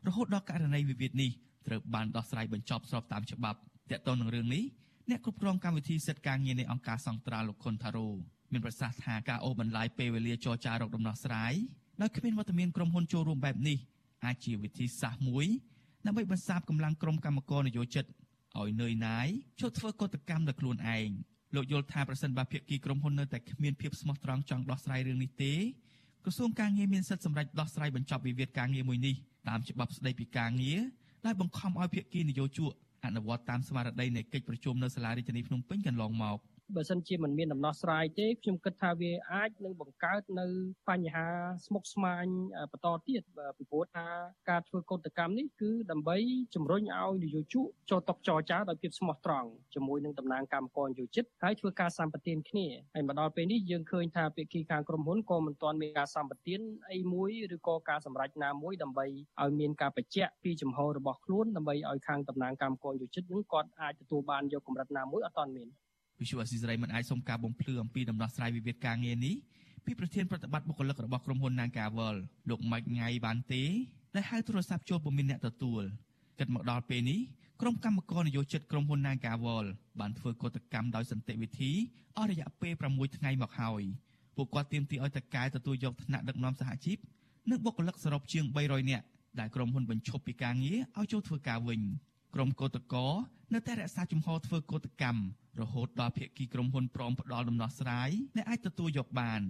[0.07, 1.31] រហូតដល់ករណីវិវាទនេះ
[1.67, 4.63] ត្រូវបានដោះស្រាយបញ្ចប់ស្របតាមច្បាប់ទាក់ទងនឹងរឿងនេះ
[5.09, 8.09] អ្នកគ្រប់គ្រងកម្មវិធីសិទ្ធិការងារនៃអង្គការសង្ត្រាលោកខុនថារ៉ូ
[8.51, 11.53] មានប្រសាសន៍ថាការអូសបន្លាយពេលវេលាចរចារកដំណោះស្រាយ
[12.01, 13.77] ដោយគ្មានវត្តមានក្រុមហ៊ុនចូលរួមបែបនេះ
[14.25, 15.45] អាចជាវិធីសាស្ត្រមួយ
[16.05, 18.05] ដើម្បីបន្សាបកម្លាំងក្រុមកម្មករនយោជិត
[18.61, 19.27] ឲ្យនឿយណាយ
[19.61, 21.09] ចូលធ្វើកតកម្មដោយខ្លួនឯង
[21.55, 25.53] លោកយល់ថាប្រសិនបើភាគីក្រុមហ៊ុននៅតែគ្មានភាពស្មោះត្រង់ចង់ដោះស្រាយរឿងនេះទេ
[26.23, 29.15] ក្រសួងការងារមានសិទ្ធិសម្រេចដោះស្រាយបញ្ចប់វិវាទការងារមួយនេះ
[29.47, 30.79] តាមច្បាប់ស្តីពីការងារ
[31.25, 32.71] ដែលបង្ខំឲ្យភាគីនយោជក
[33.05, 36.39] អនុវត្តតាមស្មារតីនៃកិច្ចប្រជុំនៅសាលារដ្ឋាភិបាលភ្នំពេញកន្លងមក។
[36.73, 40.47] បើសិនជាមិនមានដំណោះស្រាយទេខ្ញុំគិតថាវាអាចនឹងបង្កើតនៅ
[40.89, 41.27] បញ្ហា
[41.65, 42.25] ស្មុគស្មាញ
[42.71, 43.21] បន្តទៀត
[43.57, 44.07] ពីព្រោះថា
[44.49, 46.17] ការធ្វើកោតកម្មនេះគឺដើម្បី
[46.55, 56.59] ជំរុញឲ្យនយោជកចូលតុចរចាដោយភាពស្មោះត្រង់ជាមួយនឹងតំណាងកម្មករយោជិតហើយធ្វើការសម្បទានគ្នាហើយមកដល់ពេលនេះយើងឃើញថាភាគីខាងក្រុមហ៊ុនក៏មិនទាន់មានការសម្បទាន
[56.91, 59.05] អីមួយឬក៏ការសម្រេចណាមួយដើម្បី
[59.41, 65.69] ឲ្យមានការបញ្ជាក់ពីចំហរបស់ខ្លួនដើម្បីឲ្យខាងតំណាងកម្មករយោជិតនឹងគាត់អាចទទួលបានយកកម្រិតណាមួយអត់ទាន់មាន
[66.21, 69.35] វិសុវអស៊ីសេរីមិនអាចសុំការបំភ្លឺអំពីដំណោះស្រាយវិវាទការងារនេះ
[69.85, 72.15] ពីប្រធានប្រតិបត្តិបុគ្គលិករបស់ក្រុមហ៊ុន Nagawal
[72.49, 73.63] លោកម៉ាច់ងៃបានទេ
[74.15, 75.83] ដែលហៅទូរស័ព្ទចូលពុំមានអ្នកទទួល
[76.39, 77.19] គិតមកដល់ពេលនេះ
[77.61, 79.65] ក្រុមកម្មករនយោជិតក្រុមហ៊ុន Nagawal
[79.99, 81.71] បានធ្វើកតកម្មដោយសន្តិវិធី
[82.17, 83.83] អស់រយៈពេល6ថ្ងៃមកហើយ
[84.35, 86.97] ពួកគាត់ទាមទារឲ្យតកែទទួលយកឋានៈដឹកនាំសហជីព
[87.49, 89.05] និងបុគ្គលិកសរុបជាង300នាក់
[89.39, 91.81] ដែលក្រុមហ៊ុនបញ្ឈប់ពីការងារឲ្យចូលធ្វើការវិញ
[92.35, 93.13] ក្រុមកោតក្រ
[93.53, 95.21] នៅតែរក្សាជំហរធ្វើកោតកម្ម
[95.61, 99.41] រហូតដល់ភាគីក្រុមហ៊ុនព្រមផ្ដល់ដំណោះស្រាយដែលអាចទទួលយកបាន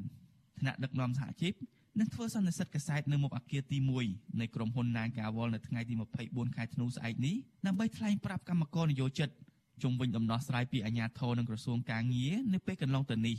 [0.59, 1.53] ថ្នាក់ដឹកនាំសហជីព
[1.99, 5.93] នឹងធ្វើសន្និសីទកសែតនៅមុខអគារទី1នៃក្រុមហ៊ុន Nagawal នៅថ្ងៃទី
[6.25, 7.35] 24ខែធ្នូស្អែកនេះ
[7.67, 9.29] ដើម្បីថ្លែងប្រាប់កម្មករនយោជិត
[9.83, 13.37] ជុំវិញដំណោះស្រាយពីអាជ្ញាធរនិងក្រសួងកាងារនៅពេលកន្លងទៅនេះ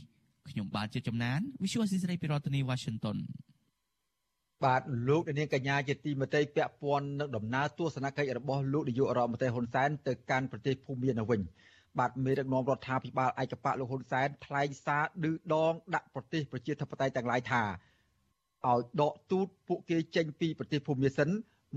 [0.51, 3.17] ខ្ញុំបាទជាចំណាន Visual Assisray ពីរដ្ឋធានី Washington
[4.65, 11.41] បាទលោកនាងកញ្ញាជាទីមេត្រីពាក់ព័ន្ធនឹងដំណើរទស្សនកិច្ចរបស់លោកនាយករដ្ឋមន្ត្រីហ៊ុនសែនទៅកាន់ប្រទេសភូមានៅវិញ
[11.99, 17.63] បាទមេដឹកនាំរដ្ឋាភិបាលឯកបៈលោកហ៊ុនសែនថ្លែងសារឌឺដងដាក់ប្រទេសប្រជាធិបតេយ្យទាំងឡាយថា
[18.67, 21.29] ឲ្យដកទូតពួកគេចេញពីប្រទេសភូមាសិន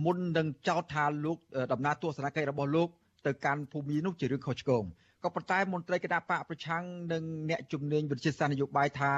[0.06, 1.38] មុននឹងចោទថាលោក
[1.74, 2.89] ដំណើរទស្សនកិច្ចរបស់លោក
[3.28, 4.84] ទៅកាន់ភូមានោះជារឿងខុសឆ្គង
[5.24, 9.12] ក៏ប៉ុន្តែមន្ត្រីគណៈបកប្រឆាំងនិងអ្នកជំនាញវិទ្យាសាស្ត្រនយោបាយថា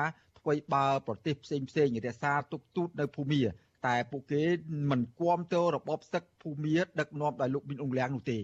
[0.45, 3.41] អ្វីបើប្រទេសផ្សេងផ្សេងរក្សាទុកទូតនៅភូមា
[3.87, 4.43] តែពួកគេ
[4.91, 8.39] មិនគាំទ្ររបបសឹកភូមាដឹកនាំដោយលោកមីនអ៊ុងលៀងនោះទេ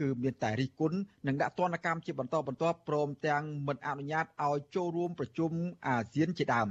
[0.00, 5.50] គឺមានតែរិះគន់និងដាក់ទណ្ឌកម្មជាបន្តបន្ទាប់ព្រមទាំងមិនអនុញ្ញាតឲ្យចូលរួមប្រជុំ
[5.86, 6.68] អាស៊ានជាដើម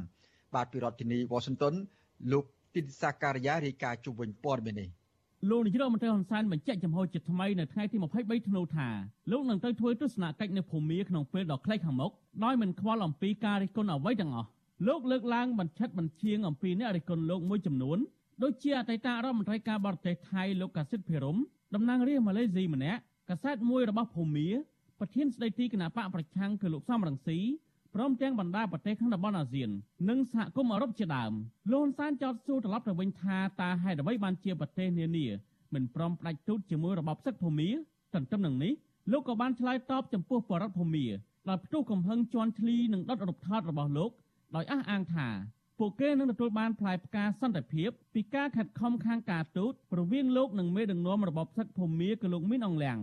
[0.53, 1.73] បាទពីរដ្ឋធានី Washington
[2.31, 4.89] លោកទីនសាការីយ៉ារាយការណ៍ជុំវិញព័ត៌មាននេះ
[5.49, 8.87] លោកនាយរដ្ឋមន្ត្រីហ៊ុនសែនបញ្ជាក់ចំហជាថ្មីនៅថ្ងៃទី23ធ្នូថា
[9.31, 12.11] លោកនឹងទៅធ្វើទស្សនកិច្ចនៅភូមាក្នុងពេលដ៏ខ្លីខាងមុខ
[12.43, 14.49] ដោយមិនខ្វល់អំពីការរិះគន់អ្វីទាំងអស់
[14.87, 17.97] លោកលើកឡើងបញ្ឆិតបញ្ឈៀងអំពីអ្នករិះគន់លោកមួយចំនួន
[18.43, 21.37] ដូចជាអតីតរដ្ឋមន្ត្រីការបរទេសថៃលោកកាសិតភិរម
[21.75, 24.47] តំណាងរាស្ត្រម៉ាឡេស៊ីម្នាក់កាសែតមួយរបស់ភូមា
[24.99, 27.39] ប្រធានស្ដីទីគណៈបកប្រឆាំងគឺលោកសំរងស៊ី
[27.95, 29.69] ព្រមទាំងបណ្ដាប្រទេសក្នុងតំបន់អាស៊ាន
[30.09, 31.33] និងសហគមន៍អឺរ៉ុបជាដើម
[31.71, 35.25] លោកហ៊ុនសែនចោទសួរត្រឡប់ទៅវិញថាតើហេតុអ្វីបានជាប្រទេសនានា
[35.73, 37.69] មិនព្រមផ្ដាច់ទូតជាមួយរបបសឹកភូមា
[38.13, 38.73] ទន្ទឹមនឹងនេះ
[39.11, 41.05] លោកក៏បានឆ្លើយតបចំពោះបរដ្ឋភូមា
[41.49, 44.11] ដោយផ្ទុះកំហឹងជន់ឈ្លីនិងដុតរូបថតរបស់លោក
[44.55, 45.27] ដោយអះអាងថា
[45.79, 52.97] ពួកគេនឹងទទួលបានផ្លែផ្កាសន្តិភាពពីការខិតខំខាងការទូតរវាងលោកនិងមេដឹកនាំរបបសឹកភូមាគឺលោកមីនអងលៀង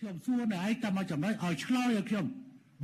[0.00, 2.26] ខ្ញុំសួរអ្នកឯងតែមកចំណុចឲ្យឆ្លើយឲ្យខ្ញុំ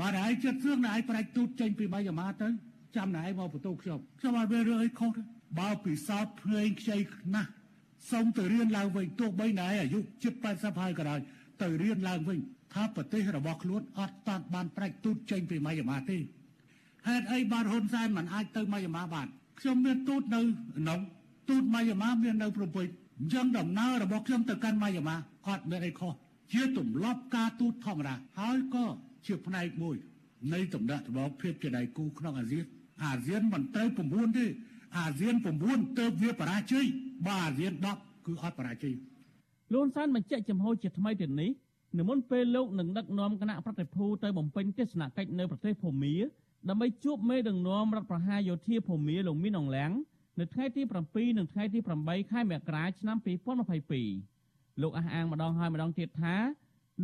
[0.01, 2.49] បាទឯងចិត្តសឿងអ្នកឯងប្រាច់ទូតចេញពីបាយមាទៅ
[2.97, 5.23] ចាំអ្នកឯងមកបន្ទោខ្ញុំខ្ញុំអត់មានរឿងអីខុសទេ
[5.61, 6.97] បើពិសោធន៍ភ្លេងខ្ចី
[7.35, 7.51] ណាស់
[8.11, 11.21] សូមទៅរៀនឡើងវិញទោះបីណែអាយុជិត80ហើយក៏ដោយ
[11.63, 12.39] ទៅរៀនឡើងវិញ
[12.75, 16.19] ថាប្រទេសរបស់ខ្លួនអត់តាន់បានប្រាច់ទូតចេញពីម៉ៃយ៉ាម៉ាទេ
[17.09, 19.27] ហេតុអីបានហ៊ុនសែនមិនអាចទៅម៉ៃយ៉ាម៉ាបាន
[19.61, 20.41] ខ្ញុំមានទូតនៅ
[20.79, 21.01] ក្នុង
[21.49, 22.83] ទូតម៉ៃយ៉ាម៉ាមាននៅប្រពៃ
[23.19, 25.17] អញ្ចឹងដំណើររបស់ខ្ញុំទៅកាន់ម៉ៃយ៉ាម៉ា
[25.49, 26.13] អត់មានអីខុស
[26.53, 28.85] ជាទម្លាប់ការទូតធម្មតាហើយក៏
[29.27, 29.97] ជាផ្នែកមួយ
[30.53, 32.65] នៃតំណែងរបបភាពជាដៃគូក្នុងអាស៊ាន
[33.05, 34.45] អាស៊ានមិនត្រូវ9ទេ
[34.99, 35.35] អាស៊ាន
[35.67, 36.85] 9ទៅវាបរាជ័យ
[37.27, 38.95] បើអាស៊ាន10គឺអត់បរាជ័យ
[39.75, 41.51] លន់សានបញ្ជាក់ចំហជាថ្មីទៀតនេះ
[41.99, 46.15] និមន្តពេលលោកនឹងដឹកនាំគណៈប្រតិភូទៅបំពេញទស្សនកិច្ចនៅប្រទេសភូមា
[46.69, 49.91] ដើម្បីជួបមេដឹកនាំរដ្ឋប្រហារយោធាភូមាលោកមីនអងលៀង
[50.41, 53.17] នៅថ្ងៃទី7និងថ្ងៃទី8ខែមករាឆ្នាំ
[54.19, 56.37] 2022លោកអះអាងម្ដងហើយម្ដងទៀតថា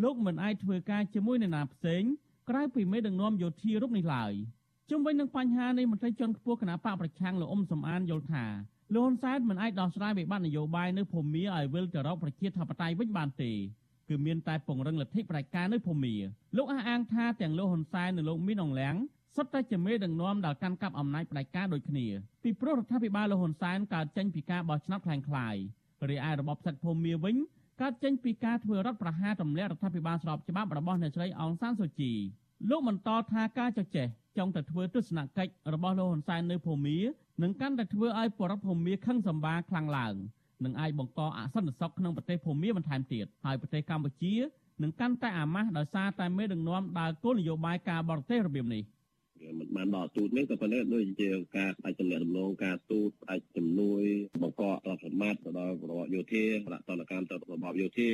[0.03, 2.03] លោកមិនអាចធ្វើការជាមួយនរណាផ្សេង
[2.49, 4.33] ក្រៅពីមេដឹកនាំយោធារូបនេះឡើយ
[4.91, 8.45] ជុំវិញនឹងបញ្ហានេះមន្ត្រីជាន់ខ្ពស់គណៈបកប្រឆាំងលោកអ៊ុំសំអានយល់ថា
[8.95, 13.53] លោកហ៊ុនសែនមិនអាចដោះស្រាយវិបត្តិនយោបាយនៅភូមាឲ្យវិលទៅរកប្រជាធិបតេយ្យវិញបានទេ
[14.09, 16.15] គឺមានតែពង្រឹងលទ្ធិប្រជាការនៅភូមា
[16.57, 18.97] លោកអះអាងថាទាំងលោកហ៊ុនសែននិងលោកមីនអងលៀង
[19.39, 22.07] សុទ្ធតែជាមេដឹកនាំដែលកាន់កាប់អំណាចផ្ដាច់ការដូចគ្នា
[22.43, 25.57] ពីព្រោះរដ្ឋាភិបាលលហ៊ុនសែនកើតចេញពីការបោះឆ្នោតខ្លាំងខ្លាយ
[26.11, 27.37] រីឯរបបផ្សិតភូមិមាវិញ
[27.81, 32.13] កើតចេញពីការធ្វើរដ្ឋប្រហារទម្លាក់រដ្ឋាភិបាលស្របច្បាប់របស់អ្នកស្រីអងសានសូជី
[32.71, 34.07] លោកបន្តថាការចចេះ
[34.39, 36.99] ចង់ទៅធ្វើទស្សនកិច្ចរបស់លោកហ៊ុនសែននៅភូមា
[37.43, 40.15] នឹងកាន់តែធ្វើឲ្យបរិបភូមាខឹងសម្បាខ្លាំងឡើង
[40.65, 44.35] នឹងអាចបង្កអសន្តិសុខក្នុងប្រទេសភូមាបន្ថែមទៀតហើយប្រទេសកម្ពុជា
[44.83, 48.85] នឹងកាន់តែអាម៉ាស់ដោយសារតែមេដឹកនាំដើរគោលនយោបាយការបរទេសរបៀបនេះ។
[49.59, 54.03] មិនបានដល់ទូតនេះក៏ប៉ុន្តែដូចជាការផ្ដាច់ទំនាក់ទំនងការទូតផ្ដាច់ជំនួយ
[54.43, 58.11] បង្ករដ្ឋសម្បត្តិទៅដល់របបយោធាដាក់តនកម្មទៅរបបយោធា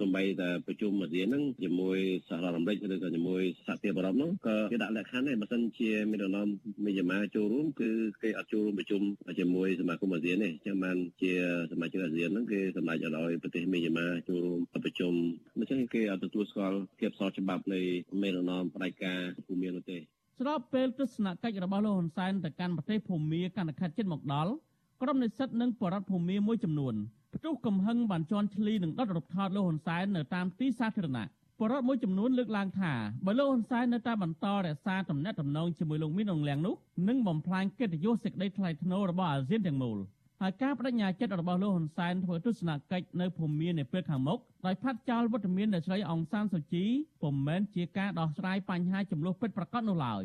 [0.00, 6.48] សំបីតែប្រជុំអាស៊ានហ្នឹងជាមួយសហរដ្ឋអាមេរិកឬក៏ជាមួយសហភាពអឺរ៉ុបហ្នឹងក៏គេដាក់លក្ខខណ្ឌដែរបើសិនជាមានដំណំ
[6.84, 7.90] មេយ៉ាម៉ាចូលរួមគឺ
[8.22, 9.02] គេអត់ចូលរួមប្រជុំ
[9.40, 11.32] ជាមួយសមាគមអាស៊ានទេអញ្ចឹងបានជា
[11.72, 15.12] សមាជិកអាស៊ានហ្នឹងគេសម្រេចឲ្យប្រទេសមេយ៉ាម៉ាចូលរួមប្រជុំ
[15.58, 17.80] ដូច្នេះគេអត់ទទួលស្គាល់ភាពស្របច្បាប់នៃ
[18.22, 19.98] មេដំណំផ្ដាច់ការភូមិមាននោះទេ
[20.38, 24.52] ស្របពេលទស្សនកិច្ចរបស់លោកហ៊ុនសែនទៅកាន់ប្រទេសភូមាកាន់តែខិតជិតមកដល់
[25.02, 26.94] ក្រុមនិស្សិតនិងបរដ្ឋភូមាមួយចំនួន
[27.34, 31.24] ផ្ទុះកំហឹងបានជន់ឈ្លីនឹងដុតរូបថតលោកហ៊ុនសែននៅតាមទីសាធារណៈ
[31.58, 32.92] បរដ្ឋមួយចំនួនលើកឡើងថា
[33.26, 36.74] បើលោកហ៊ុនសែននៅតែបន្តរក្សាទំនាក់ទំនងជាមួយលោកមីនអងលៀងនោះ
[37.08, 39.98] នឹងបំផ្លាញកិត្តិយសសេចក្តីថ្លៃថ្នូររបស់អាស៊ានទាំងមូល
[40.44, 46.84] ហើយការបដិញ្ញាចិត្តរបស់លោកហ៊ុនសែនធ្វើទស្សនកិច្ចនៅភូមិនៅពេលខាងមុខដោយផាត់ចោលវត្តមានអ្នកស្រីអង្សានសុជី
[47.22, 50.24] ពុំមែនជាការដោះស្រាយបញ្ហាចំនួនពិតប្រាកដនោះឡើយ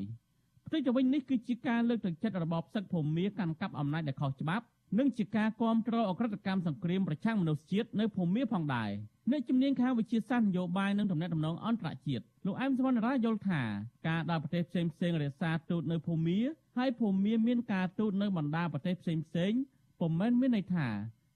[0.66, 4.66] ផ្ទុយទៅវិញនេះគឺជាការលើកទឹកចិត្តរបបសឹកភូមិកាន់កាប់អំណាចដែលខុសច្បាប់
[5.00, 8.90] និងជាការគ្រប់គ្រងអក្រិតកម្មសង្គ្រាមប្រឆាំងមនុស្សជាតិនៅភូមាផងដែរ
[9.32, 13.62] អ្នកជំនាញខាងវិទ្យាសាស្ត្រនយោបាយនិងទំនាក់ទំនងអន្តរជាតិលោកអែមសវណ្ណរាយល់ថា
[14.08, 16.40] ការដល់ប្រទេសផ្សេងផ្សេងរក្សាទូតនៅភូមា
[16.78, 19.54] ហើយភូមាមានការទូតនៅបណ្ដាប្រទេសផ្សេងផ្សេង
[20.00, 20.88] ពុំមែនមានន័យថា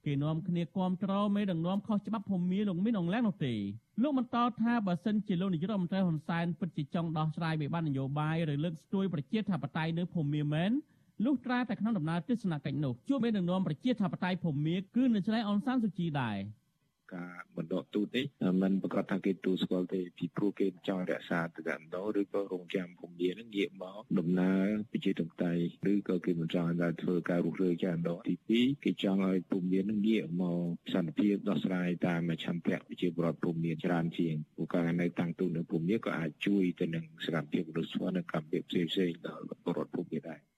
[0.06, 3.54] គេនាំគ្នាគ្រប់គ្រងមេដឹកនាំខុសច្បាប់ភូមិលោកមានអង្លាំងនោះទេ
[4.02, 10.72] លោកបន្តថាបើសិនជាលោកនាយករដ្ឋមន្ត្រីហ៊ុនសែនពិតជាចង់ដោះស្រាយវិបត្តិនយោបាយឬលើកស្ទួយប្រជាធិបតេយ្យនៅភូមិមែន
[11.26, 16.38] លុះត្រាតែក្នុងដំណើរទស្សនកិច្ចនោះជួបមាននឹងនាំប្រជាធិបតេយ្យភូមិគឺនៅឆ្លៃអនសានសុជីដែរ
[17.16, 18.26] ការបណ្ដកទូតនេះ
[18.62, 40.51] มันប្រកាសថាគេទូស្គាល់ទេពីព្រោះគេចង់រក្សាទៅកាន់ដោឬក៏រងចាំភូមិនេះងាកមកដំណើរប្រជាធិបតេយ្យឬក៏គេមិនចង់ឲ្យធ្វើការរុះរើចាដោទី2គេចង់ឲ្យភូមិនេះងាកមកសន្តិភាពដោះស្រាយតាមឆន្ទៈប្រជាពលរដ្ឋភូមិនេះច្រើនជាងព្រោះការនៅតាំងទូតនៅភូមិនេះក៏អាចជួយទៅនឹងសកម្មភាពមនុស្សធម៌និងកម្មភាពផ្សេងៗដល់ពលរដ្ឋភូមិនេះដែរ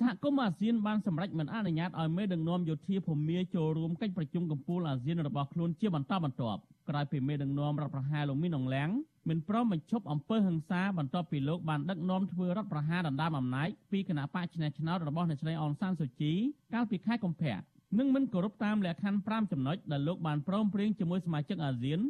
[0.00, 8.88] សហគមន៍អាស៊ានបានសម្រេចមិនអនុញ្ញាតឲ្យមេដឹកនាំយោធាភូមាចូលរួមកិច្ចប្រជុំកំពូលអាស៊ានរបស់ខ្លួនជាបន្តបន្ទាប់ក្រោយពីមេដឹកនាំរដ្ឋប្រហារលោកមីនអងលៀង
[9.28, 16.32] មិនព្រមបញ្ឈប់អំពើហិង្សាបន្ទាប់ពីលោកបានដឹកនាំធ្វើរដ្ឋប្រហារដណ្ដើមអំណាចពីគណៈបកឆ្នះឆ្នោតរបស់អ្នកស្រីអនសានសូជី
[16.74, 17.56] កាលពីខែកុម្ភៈ
[17.98, 22.00] និងមិនគោរពតាមលក្ខខណ្ឌ5ចំណុចដែលលោកបានព្រមព្រៀងជាមួយសមាជិកអាស៊ាន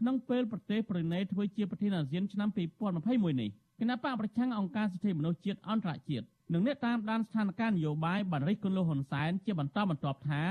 [0.00, 3.50] ក្នុងពេលប្រទេសប្រ៊ុយណេធ្វើជាប្រធានអាស៊ានឆ្នាំ2021នេះ
[3.80, 10.42] គណៈបកប្រឆាំងអង្គការសិទ្ធិមនុស្សជាតិអន្តរជាតិនិងអ្នកតាមដានស្ថានភាពនយោបាយបានរិះគន់លោកហ៊ុនសែនជាបន្តបន្ទាប់ថា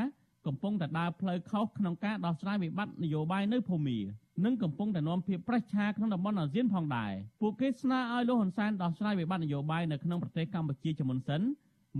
[0.47, 3.97] កំពុងតែដើរផ្លូវខុសក្នុងការដោះស្រាយវិបត្តិនយោបាយនៅភូមា
[4.45, 11.41] និងកំពុងតែនាំភាពប្រឆាក្នុងតំបន់អាស៊ានផងដែរពួកគេស្នើឲ្យលោកហ៊ុនសែនដោះស្រាយវិបត្តិនយោបាយនៅក្នុងប្រទេសកម្ពុជាជាមុនសិន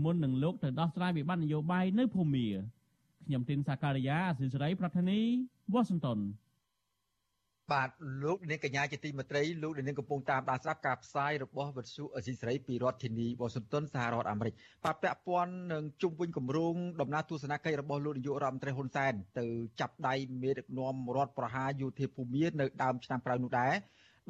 [0.03, 2.47] មុននឹងលោកទៅដោះស្រាយវិបត្តិនយោបាយនៅភូមា
[3.25, 5.19] ខ្ញុំទីនសាការីយ៉ាអសិសរីប្រធានី
[5.73, 6.19] វ៉ាស៊ីនតោន
[7.73, 7.89] បាទ
[8.23, 14.53] លោកនាងកញ្ញាជាទីមេត្រីលោកនាងកំពុងតាមដានស្ដាប់ការផ្សាយរបស់វិទ្យុអេស៊ីស្រីពីរដ្ឋធានីវ៉ាស៊ីនតោនសហរដ្ឋអាមេរិក
[14.85, 19.45] បាទពាក់ព័ន្ធនឹងជុំវិញគម្រោងដំណើរទស្សនកិច្ចរបស់លោកនាយករដ្ឋមន្ត្រីហ៊ុនសែនទៅ
[19.79, 23.73] ចាប់ដៃមេដឹកនាំរដ្ឋប្រហារយោធាភូមានៅដើមឆ្នាំក្រោយនោះដែរ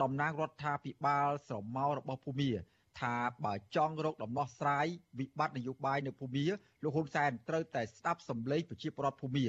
[0.02, 2.52] តំណាងរដ្ឋាភិបាលស្រមោលរបស់ភូមា
[3.00, 4.86] ថាបើចង់រកដំណោះស្រាយ
[5.20, 6.46] វិបត្តិនយោបាយនៅភូមា
[6.84, 9.46] លោកហ៊ុនសែនត្រូវតែស្ដាប់សម្លេងប្រជាពលរដ្ឋភូមា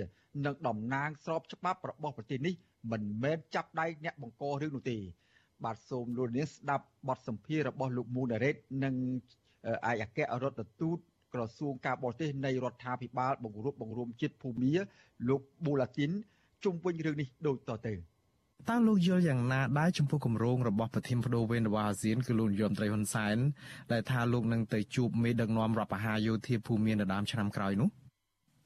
[0.46, 2.54] និងតំណាងស្របច្បាប់របស់ប្រទេសនេះ
[2.90, 4.98] មិនមែនចាប់ដៃអ្នកបង្ករឿងនោះទេ
[5.64, 8.94] បាទសូមលោកនាងស្ដាប់បទសម្ភាសន៍របស់លោកមូណារ៉េតនិង
[9.90, 10.98] ឯកអគ្គរដ្ឋទូត
[11.34, 14.72] ក្រសួងការបរទេសនៃរដ្ឋាភិបាលបង្រួបបង្រួមជាតិភូមា
[15.28, 16.10] លោកប៊ូឡាទីន
[16.64, 17.94] ជុំវិញរឿងនេះដូចតទៅ
[18.68, 23.36] តើលោកយល់យ៉ាងណាដែរចំពោះគម្រោងរបស់ប្រធានបដូវវេនរបស់អាស៊ានគឺលោកនាយរដ្ឋមន្ត្រីហ៊ុនសែន
[23.92, 27.88] ដែលថាលោកនឹងទៅជួបមេដឹកនាំរដ្ឋបហាយោធាភូមិមាននៅដើមឆ្នាំក្រោយនោះ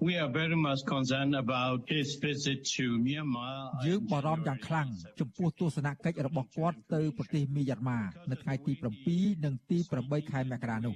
[0.07, 4.89] We are very much concerned about his visit to Myanmar យើងបារម្ភយ៉ាងខ្លាំង
[5.21, 8.73] ចំពោះទស្សនកិច្ចរបស់គាត់ទៅប្រទេសមីយ៉ាន់ម៉ានៅថ្ងៃទី
[9.09, 10.95] 7និងទី8ខែមករានោះ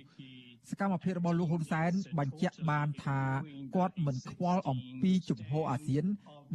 [0.70, 3.20] សកម្មភាពរបស់លោកហ៊ុនសែនបញ្ជាក់បានថា
[3.76, 6.04] គាត់មិនខ្វល់អំពីជំហរអាស៊ាន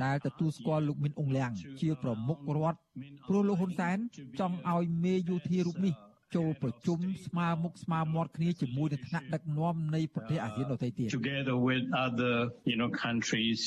[0.04, 2.80] ដែលទទួលស្គាល់លោកមីនអ៊ុងលៀងជាប្រមុខរដ្ឋ
[3.28, 3.98] ព្រោះលោកហ៊ុនសែន
[4.40, 5.94] ចង់ឲ្យមេយោធារូបនេះ
[6.36, 12.36] ចូលប្រជុំស្មើមុខស្មើមាត់គ្នាជាមួយនឹងថ្នាក់ដឹកនាំនៃប្រទេសអាស៊ានដទៃទៀត together with other
[12.70, 13.62] you know countries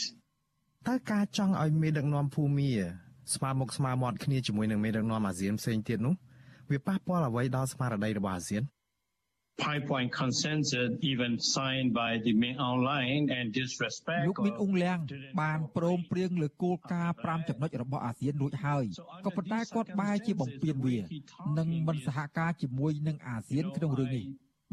[0.88, 2.70] តើការចង់ឲ្យមេដឹកនាំភូមា
[3.34, 6.14] ស្មើមុខស្មើមាត់គ្នាជាមួយនឹងមេដឹកនាំអាស៊ានផ្សេងទៀតនោះ
[6.70, 8.62] វាប៉ះពាល់អ្វីដល់ស្មារតីរបស់អាស៊ាន
[9.64, 14.98] five point consensus even signed by the Min Aung Hlaing and disrespect លោកមីនអ៊ុងលៀង
[15.42, 18.84] បានព្រមព្រៀងលើគោលការណ៍5ចំណុចរបស់អាស៊ានរួចហើយ
[19.24, 20.98] ក៏ប៉ុន្តែគាត់បែរជាបំពេញវា
[21.58, 24.24] និងមិនសហការជាមួយនឹងអាស៊ានក្នុងរឿងនេះ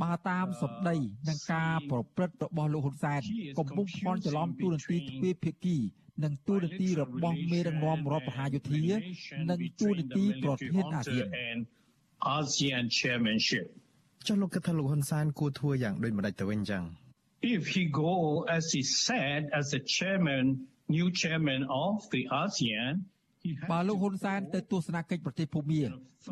[0.01, 0.95] បើតាមសម្ដី
[1.29, 3.21] នឹងការប្រព្រឹត្តរបស់លោកហ៊ុនសែន
[3.59, 5.77] កំពុងផ្ន់ច្រឡំទូរនទីទ្វេភាគី
[6.23, 8.83] និងទូរនទីរបស់មេដឹកនាំរដ្ឋប្រហារយោធា
[9.49, 11.23] និងទូរនទីប្រធានអាស៊ា
[11.55, 11.57] ន
[12.37, 13.67] ASEAN chairmanship
[14.27, 16.83] ចុះលោកគិតថាលោកហ៊ុនសែនគួរធ្វើយ៉ាងដូចម្ដេចទៅវិញចឹង
[17.55, 18.13] If he go
[18.57, 20.45] as he said as a chairman
[20.95, 22.93] new chairman of the ASEAN
[23.71, 25.83] បើលោកហ៊ុនសែនទៅទស្សនកិច្ចប្រទេសភូមា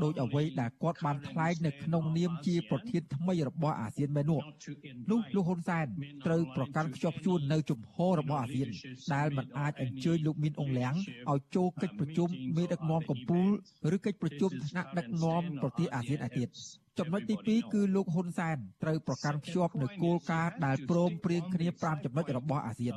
[0.04, 4.42] ដោយអ្វីដែលគាត់បានថ្លែងនៅក្នុងនាមជាប្រធានថ្មីរបស់អាស៊ានមែននោះ
[5.12, 5.88] នោះលោកហ៊ុនសែន
[6.26, 8.70] ត្រូវប្រកាន់ខ្ជាប់ខ្ជួននៅជំហររបស់អាស៊ាន
[9.14, 10.94] ដែលមិនអាចអញ្ជើញលោកមីនអងលៀង
[11.32, 16.50] ឲ្យចូលកិច្ចប្រជុំមេដឹកនាំកម្ពុជាឬកិច្ចប្រជុំថ្នាក់ដឹកនាំប្រទេសអាស៊ានឯទៀត
[17.00, 22.96] ចំណុចទី2គឺលោកហ៊ុនសែនត្រូវប្រកាន់ភ្ជាប់នូវគោលការណ៍ដែលព្រមព្រៀងគ្នា5ចំណុចរបស់អាស៊ាន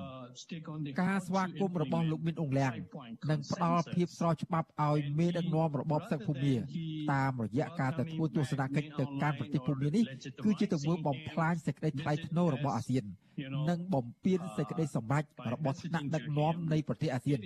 [1.03, 2.73] ការស្វាគមន៍របស់លោកមីនអងលៀង
[3.31, 6.55] នឹងផ្ដល់ភាពស្របច្បាប់ឲ្យមេដឹកនាំរបបសឹកភូមា
[7.13, 10.05] តាមរយៈការទៅធ្វើទស្សនកិច្ចទៅកាន់ប្រទេសភូមានេះ
[10.45, 13.05] គឺជាទង្វើបំផ្លាញសេចក្តីថ្លៃថ្នូររបស់អាស៊ាន
[13.69, 17.39] និងបំពានសេចក្តីសម្រេចរបស់ថ្នាក់ដឹកនាំនៃប្រទេសអាស៊ាន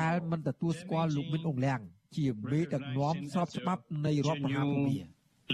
[0.00, 1.80] ដែលមិនទទួលស្គាល់លោកមីនអងលៀង
[2.16, 4.98] ជាមេដឹកនាំស្របច្បាប់នៃរដ្ឋប្រហារភូមា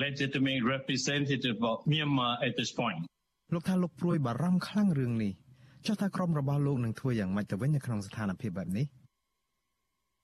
[0.05, 3.01] legitimate representative of Myanmar at this point
[3.55, 5.33] លោកថាលោកព្រួយបារម្ភខ្លាំងរឿងនេះ
[5.87, 8.87] ចុះថាក្រមរបស់លោកនឹងធ្វើយ៉ាងម៉េចទៅវិញនៅក្នុងស្ថានភាពបែបនេះ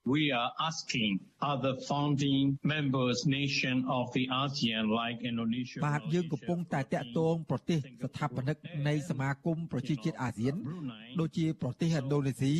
[0.06, 8.56] we are asking other founding members nation of the ASEAN like Indonesia បាទយើងកំពុងតែតាក់ទងប្រទេសស្ថាបនិក
[8.88, 10.54] នៃសមាគមប្រជាជាតិអាស៊ាន
[11.20, 12.54] ដូចជាប្រទេសឥណ្ឌូនេស៊ី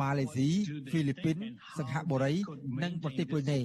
[0.00, 0.48] ម៉ាឡេស៊ី
[0.90, 1.36] ហ្វីលីពីន
[1.78, 2.34] សិង្ហបុរី
[2.82, 3.58] និងប្រទេសប្រ៊ុយណេ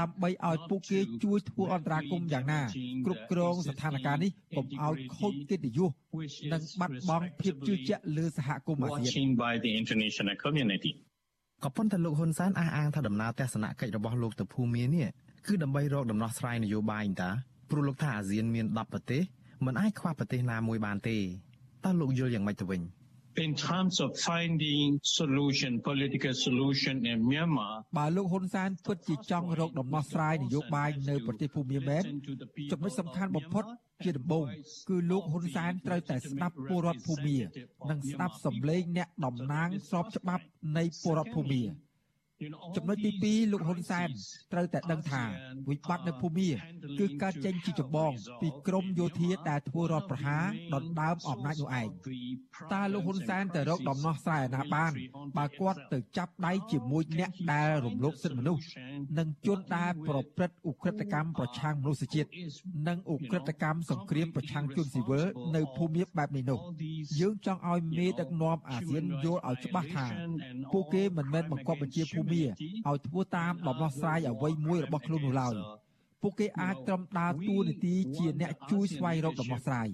[0.00, 2.60] ដើម្បីឲ្យពួកគេជួយធ្វើអន្តរាគមន៍យ៉ាងណា
[3.06, 5.90] គ្រប់គ្រងស្ថានភាពនេះកុំឲ្យខូចកិត្តិយស
[6.52, 9.26] និងបាត់បង់ភាពជឿជាក់លើសហគមន៍អាស៊ាន
[11.64, 15.06] ក៏ប៉ុន្តែលោកហ៊ុនសែនអះអាងថាដំណើរទស្សនកិច្ចរបស់លោកទៅភូមានេះ
[15.46, 17.30] គឺដើម្បីរកដំណោះស្រាយនយោបាយតា
[17.70, 19.22] ព្រោះលោកថាអាស៊ានមាន10ប្រទេស
[19.66, 21.16] មិនអាចខ្វះប្រទេសណាមួយបានទេ
[21.84, 22.82] តើលោកយល់យ៉ាងម៉េចទៅវិញ
[23.44, 32.02] in terms of finding solution political solution in Myanmar បើលោកហ៊ុនសែនពិតជាចង់រកដំណោះស្រាយនយោបាយនៅប្រទេសភូមាមែន
[32.72, 33.64] ចំណុចសំខាន់បំផុត
[34.04, 34.44] ជាដំបូង
[34.88, 37.38] គឺលោកហ៊ុនសែនត្រូវតែស្ដាប់ពលរដ្ឋភូមា
[37.90, 40.44] និងស្ដាប់សម្លេងអ្នកតំណាងស្របច្បាប់
[40.76, 41.62] នៃពលរដ្ឋភូមា
[42.76, 44.08] ចំណុចទី2លោកហ៊ុនសែន
[44.52, 45.22] ត្រូវតែដឹងថា
[45.68, 46.50] វិបត្តិនៅភូមា
[47.00, 51.88] គឺកើតចេញជាចម្បងពីក្រមយោធាដែលធ្វើរដ្ឋប្រហារដណ្ដើមអំណាចនោះឯង
[52.72, 54.92] តើលោកហ៊ុនសែនទៅរកដំណោះស្រាយណាបាន
[55.36, 58.62] បើគាត់ទៅចាប់ដៃជាមួយអ្នកដែលរំលោភសិទ្ធិមនុស្ស
[59.18, 62.28] និងជនដែលប្រព្រឹត្តឧក្រិដ្ឋកម្មប្រឆាំងមនុស្សជាតិ
[62.88, 65.26] និងឧក្រិដ្ឋកម្មសង្គ្រាមប្រឆាំងជនស៊ីវិល
[65.56, 66.60] នៅភូមាបែបនេះនោះ
[67.20, 70.06] យើងចង់ឲ្យមេដឹកនាំអាស៊ានយល់ឲ្យច្បាស់ថា
[70.72, 75.54] ពួកគេមិនមែនបង្កប់បញ្ជាភូមាឲ្យធ្វើតាមដំណោះស្រាយអ្វីមួយរបស់ខ្លួននោះឡើយ
[76.22, 79.88] ពួកគេអាចត្រឹមដើរតួនាទីជាអ្នកជួយស្វែងរកដំណោះស្រាយ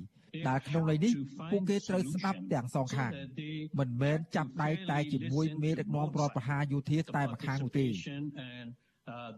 [0.49, 1.13] ដែលក្នុងន័យនេះ
[1.51, 3.13] ពួកគេត្រូវស្ដាប់ទាំងសងខាង
[3.79, 7.87] មិនមែនចាប់ដៃតែជាមួយមេដឹកនាំរដ្ឋប្រហារយោធាតែម្ខាងនោះទេ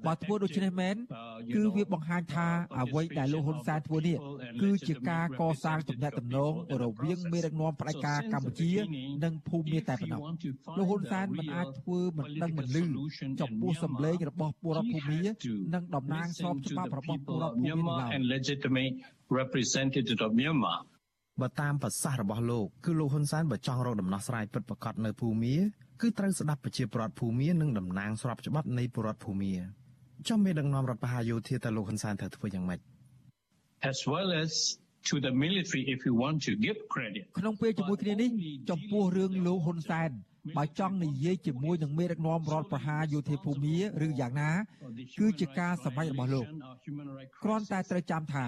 [0.06, 0.96] បើធ្វើដូច្នេះមែន
[1.54, 4.16] គឺវាបង្ហាញថាអ្វីដែលលោកហ៊ុនសែនធ្វើនេះ
[4.62, 6.52] គឺជាការកសាងទំនាក់ទំនង
[6.82, 8.72] រវាងមេដឹកនាំផ្ដាច់ការកម្ពុជា
[9.24, 10.20] និងភូមិមាតែប៉ុណ្ណោះ
[10.78, 12.84] លោកហ៊ុនសែនមិនអាចធ្វើមិនដឹងមិនលឺ
[13.40, 15.20] ចំពោះសម្លេងរបស់ពលរដ្ឋភូមិមា
[15.74, 18.12] និងតំណាងស្របច្បាប់របស់ពលរដ្ឋភូមិមាឡើយ
[21.40, 25.54] បើតាមប្រសាសន៍របស់លោកគឺលោកហ៊ុនសែនបើចង់រកដំណោះស្រាយពិតប្រាកដនៅភូមា
[26.00, 29.52] គឺត្រូវស្ដាប់ប្រជាពលរដ្ឋភូមានិងតំណាងស្របច្បាប់នៃពលរដ្ឋភូមា
[30.28, 32.80] ចំមេដឹកនាំរដ្ឋបហាយោធាតើលោកហ៊ុនសែនត្រូវធ្វើយ៉ាងម៉េច
[33.92, 34.50] as well as
[35.08, 38.30] to the military if you want to give credit ក្នុងពេលជាមួយគ្នានេះ
[38.70, 40.10] ចំពោះរឿងលោកហ៊ុនសែន
[40.56, 44.50] បើចង់និយាយជាមួយនឹងមេដឹកនាំរដ្ឋប្រហារយោធាភូមាឬយ៉ាងណា
[45.20, 46.46] គឺជាការសម្រេចរបស់លោក
[47.44, 48.46] គ្រាន់តែត្រូវចាំថា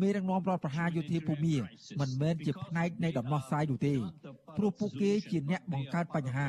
[0.00, 1.56] មេដឹកនាំរដ្ឋប្រហារយោធាភូមា
[2.00, 3.94] មិនមែនជាផ្នែកនៃដំណោះស្រាយនោះទេ
[4.56, 6.48] ព្រោះពួកគេជាអ្នកបង្កើតបញ្ហា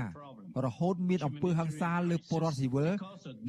[0.65, 2.91] រហូតមានអំពើហិង្សាលើពលរដ្ឋស៊ីវិល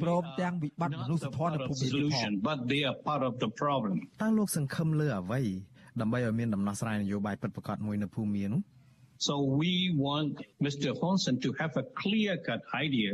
[0.01, 3.21] ព្រមទាំងវិបត្តិមនុស្សធម៌នៅភូមិនេះផង
[4.21, 5.41] តើលោកសង្ឃឹមលើអ្វី
[6.01, 8.61] ដើម្បីឲ្យមានដំណោះស្រាយនយោបាយពិតប្រាកដមួយនៅភូមិនោះ
[9.27, 9.73] So we
[10.05, 10.33] want
[10.65, 10.89] Mr.
[11.01, 13.11] Honson to have a clear cut idea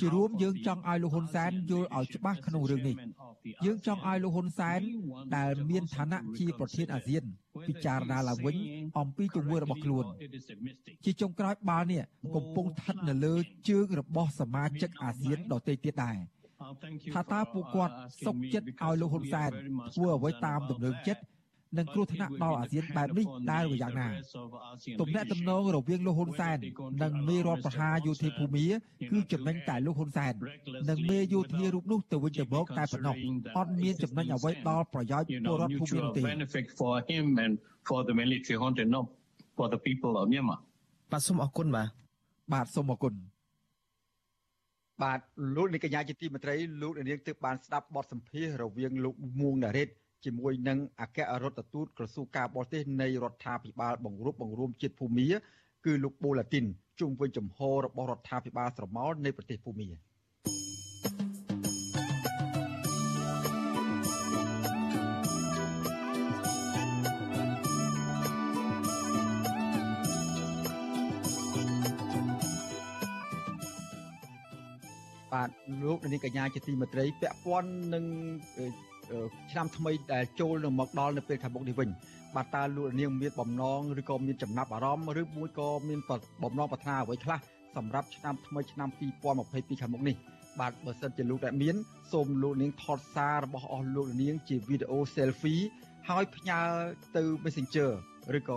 [0.00, 2.96] ជារួមយើងចង់ឲ្យលោកហ៊ុនសែនយល់ឲ្យច្បាស់ក្នុងរឿងនេះ
[3.66, 4.80] យើងចង់ឲ្យលោកហ៊ុនសែន
[5.36, 7.24] ដែលមានឋានៈជាប្រធានអាស៊ាន
[7.68, 8.56] ពិចារណាឡើងវិញ
[8.98, 10.04] អំពីទង្វើរបស់ខ្លួន
[11.04, 12.02] ជាចុងក្រោយបាល់នេះ
[12.36, 13.34] កំពុងស្ថិតនៅលើ
[13.68, 16.16] ជើងរបស់សមាជិកអាស៊ានដទៃទៀតដែរ
[17.14, 17.94] ថាតើពួកគាត់
[18.26, 19.50] សុខចិត្តឲ្យលោកហ៊ុនសែន
[19.94, 21.22] ធ្វើអ្វីតាមដំណើរចិត្ត
[21.78, 24.08] និងគ្រោះថ្នាក់ដល់អាស៊ានបែបនេះដែលយ៉ាងណា
[25.00, 26.58] ទំនាក់ទំនងរវាងលោកហ៊ុនសែន
[27.02, 28.66] និងមេរដ្ឋប្រហារយោធាភូមា
[29.12, 30.34] គឺចំណេញតែលោកហ៊ុនសែន
[30.90, 33.16] និងមេយោធារូបនោះទៅវិញទៅមកតែប៉ុណ្ណោះ
[33.58, 36.22] អត់មានចំណេញអ្វីដល់ប្រយោជន៍ពលរដ្ឋភូមាទេ
[37.88, 39.00] for the military hunter no
[39.56, 40.58] for the people of Myanmar
[41.12, 41.88] បាទសូមអរគុណបាទ
[42.52, 43.14] បាទសូមអរគុណ
[45.02, 45.20] បាទ
[45.56, 49.88] លោកនាយកញ្ញាជាទីមេត្រីលោកនាងទើបបានស្ដាប់បទសម្ភាសន៍រវាងលោកមួងណារ៉េត
[50.24, 55.28] ជាមួយនឹងអគ្គរដ្ឋទូតក្រសួងការបរទេសនៃរដ្ឋាភិបាលបង្រួបបង្រួមជាតិភូមា
[55.86, 56.64] គឺលោកបូឡាទីន
[57.00, 59.88] ជុំវិញចំហរបស់រដ្ឋាភិបាលស្រមោលនៃប្រទេសភូមា
[75.32, 75.50] បាទ
[75.82, 78.04] លោកនាងកញ្ញាជាទីមេត្រីពាក់ព័ន្ធនឹង
[79.50, 81.88] ឆ្នាំថ្មីដែលចូលនឹងមកដល់នៅពេលខាងមុខនេះវិញ
[82.36, 86.00] បាទតើលោកនាងមានបំណងឬក៏មានចំណាប់អារម្មណ៍ឬមួយក៏មាន
[86.42, 87.38] បំណងប្រាថ្នាអ្វីខ្លះ
[87.76, 90.16] សម្រាប់ឆ្នាំថ្មីឆ្នាំ2022ខាងមុខនេះ
[90.60, 91.76] បាទបើសិនជាលោកដែលមាន
[92.12, 95.60] សូមលោកនាងថតសាររបស់អស់លោកនាងជាវីដេអូ selfie
[96.08, 96.60] ហើយផ្ញើ
[97.16, 97.90] ទៅ Messenger
[98.38, 98.56] ឬក៏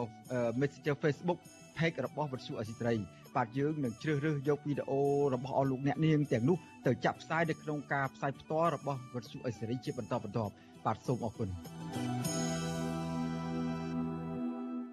[0.59, 1.39] Messenger Facebook
[1.77, 2.97] page របស់វិទ្យុអសិរ័យ
[3.35, 5.01] បាទយើងនឹងជ្រើសរើសយកវីដេអូ
[5.33, 10.51] របស់អស់លោកអ្នកនាងទាំងនោះទៅចាក់ផ្សាយនៅក្នុងការផ្សាយផ្ទាល់របស់វិទ្យុអេសេរីជាបន្តបន្ទាប់
[10.85, 11.49] បាទសូមអរគុណ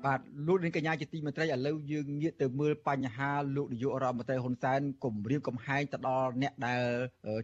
[0.07, 6.83] បាទលោកនាងកញ្ញាជាទីមេត្រីឥឡូវយើងងាកទៅមើលបញ្ហាលោកនាយករដ្ឋមន្ត្រីហ៊ុនសែនគម្រាមកំហែងទៅដល់អ្នកដែល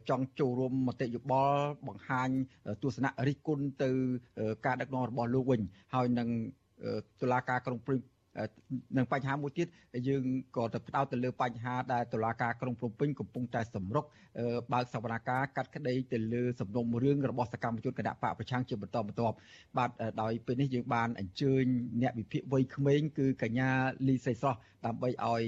[0.09, 2.29] ចង់ចូលរួមមតិយោបល់បង្ហាញ
[2.83, 3.91] ទស្សនៈរិះគន់ទៅ
[4.67, 5.61] ការដឹកនាំរបស់លោកវិញ
[5.95, 6.29] ហើយនឹង
[7.21, 8.01] តុលាការក្រុងព្រឹង
[8.97, 9.67] នឹងបញ្ហាមួយទៀត
[10.09, 10.23] យើង
[10.57, 14.05] ក៏ទៅផ្ដោតទៅលើបញ្ហាដែលតុលាការក្រុងភ្នំពេញកំពុងតែសម្រុក
[14.73, 19.37] បើកសវនកម្មកាត់ក្តីទៅលើសំណុំរឿងរបស់សកម្មជនគណៈបកប្រឆាំងជាបន្តបន្ទាប់
[19.77, 19.91] បាទ
[20.23, 21.65] ដោយពេលនេះយើងបានអញ្ជើញ
[22.03, 23.71] អ្នកវិភាគវ័យក្មេងគឺកញ្ញា
[24.09, 25.45] លីសីស្រស់ដើម្បីឲ្យ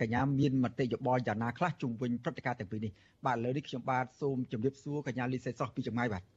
[0.00, 2.92] កញ្ញាមានមតិយោបល់យ៉ាងណាខ្លះជុំវិញព្រឹត្តិការណ៍ទាំងពីរនេះ
[3.26, 6.35] បាទឥឡូវនេះខ្ញុំបាទសូមជម្រាបសួរកញ្ញាលីសីស្រស់ពីចម្ងាយបាទ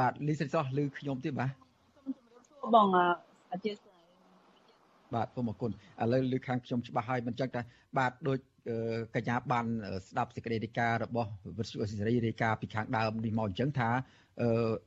[0.00, 1.50] បាទលីសិនសោះឮខ្ញុំទេបាទ
[2.74, 2.88] បង
[3.52, 4.06] អធិស្ឋាន
[5.14, 7.60] បាទសូមអរគុណឥឡូវលើខាងខ្ញុំច្បាស់ហើយមិនចឹងតែ
[7.98, 8.38] បាទដូច
[9.14, 9.66] កញ្ញាបាន
[10.08, 13.88] ស្ដាប់សេចក្តីរាយការណ៍របស់វិទ្យុអេស៊ីសេរីរាយការណ៍ពីខាងដើមនេះមកអញ្ចឹងថា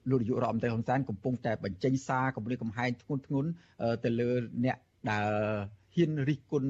[0.10, 3.45] លោកនាយករដ្ឋមន្ត្រីហ៊ុនសែនកំពុងតែបញ្ចេញសារគម្រាមកំហែងធ្ងន់ធ្ងរ
[4.05, 4.30] ទៅលើ
[4.66, 4.78] អ្នក
[5.10, 5.26] ដែល
[5.95, 6.70] ហ៊ានរិះគន់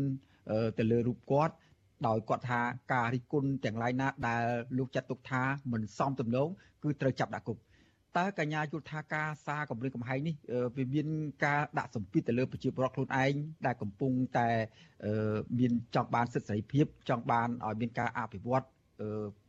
[0.80, 1.54] ទៅលើរូបគាត់
[2.08, 2.60] ដោយគាត់ថា
[2.94, 4.44] ការរិះគន់ទាំងឡាយណាដែល
[4.78, 6.50] លោកចាត់ទុកថាមិនសមទំនង
[6.84, 7.58] គឺត្រូវចាប់ដាក់គុក
[8.18, 10.36] តើកញ្ញាយល់ថាការសារកម្រិតកំហែងនេះ
[10.78, 11.08] វាមាន
[11.46, 13.34] ការដាក់សម្ពាធទៅលើប្រជាពលរដ្ឋខ្លួនឯង
[13.66, 14.50] ដែលកំពុងតែ
[15.60, 18.66] មានចង់បានសិទ្ធិសេរីភាពចង់បានឲ្យមានការអភិវឌ្ឍ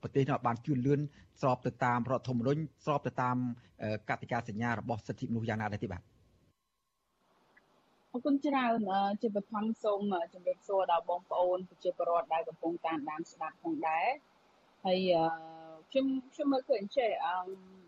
[0.02, 1.00] ប្រទេសនេះបានជឿនលឿន
[1.40, 3.36] ស្របទៅតាមរដ្ឋធម្មនុញ្ញស្របទៅតាម
[4.08, 6.02] កតិកាសញ្ញារបស់សិទ្ធិមនុស្សយ៉ាងណាដែរទេបាទ
[8.12, 8.78] អរគុណច្រើន
[9.22, 10.00] ជាបឋមសូម
[10.32, 14.08] ជម្រាបសួរដល់បងប្អូនប្រជាពលរដ្ឋដែលកំពុងតាមដានស្ដាប់ផងដែរ
[14.84, 14.98] ហើយ
[15.90, 17.79] ខ្ញុំខ្ញុំមើលឃើញចេះអឺ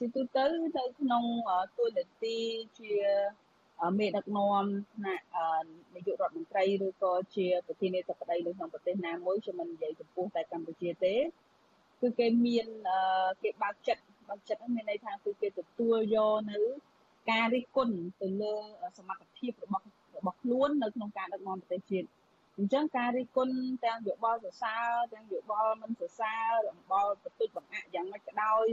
[0.00, 0.68] ជាទូទៅនៅ
[1.00, 1.24] ក្នុង
[1.76, 2.38] ទួលនីតិ
[2.78, 2.92] ជា
[3.98, 5.26] មេដឹកនាំថ្នាក់
[5.94, 11.14] នាយករដ្ឋមន្ត្រីឬក៏ជាប្រធានាធិបតីនៅក្នុងប្រទេសណាមួយខ្ញុំមិននិយាយចំពោះតែកម្ពុជាទេ
[12.00, 12.66] គឺគេមាន
[13.42, 16.58] គេបើកចិត្តបើកចិត្តមានន័យថាគឺគេទទួលយកនៅ
[17.30, 18.54] ការរិះគន់ទៅលើ
[18.98, 19.84] សមត្ថភាពរបស់
[20.16, 22.08] របស់ខ្លួននៅក្នុងការដឹកនាំប្រទេសជាតិ
[22.56, 28.66] អញ្ចឹងការរិះគន់ទាំងយោបល់សរសើរទាំងយោបល់មិនសរសើរយោបល់បន្តិចបង្អាក់យ៉ាងម៉េចក៏ដោយ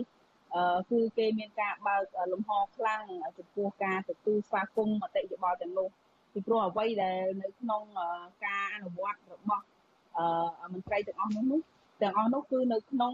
[0.89, 3.03] គឺគេមានការបើកលំហខ្លាំង
[3.37, 5.89] ចំពោះការទទួលស្វាគមន៍មតិយោបល់ទាំងនោះ
[6.33, 7.83] ពីព្រោះអ្វីដែលនៅក្នុង
[8.45, 9.65] ការអនុវត្តរបស់
[10.73, 11.61] មន្ត្រីទាំងអស់នោះនោះ
[12.01, 13.13] ទាំងអស់នោះគឺនៅក្នុង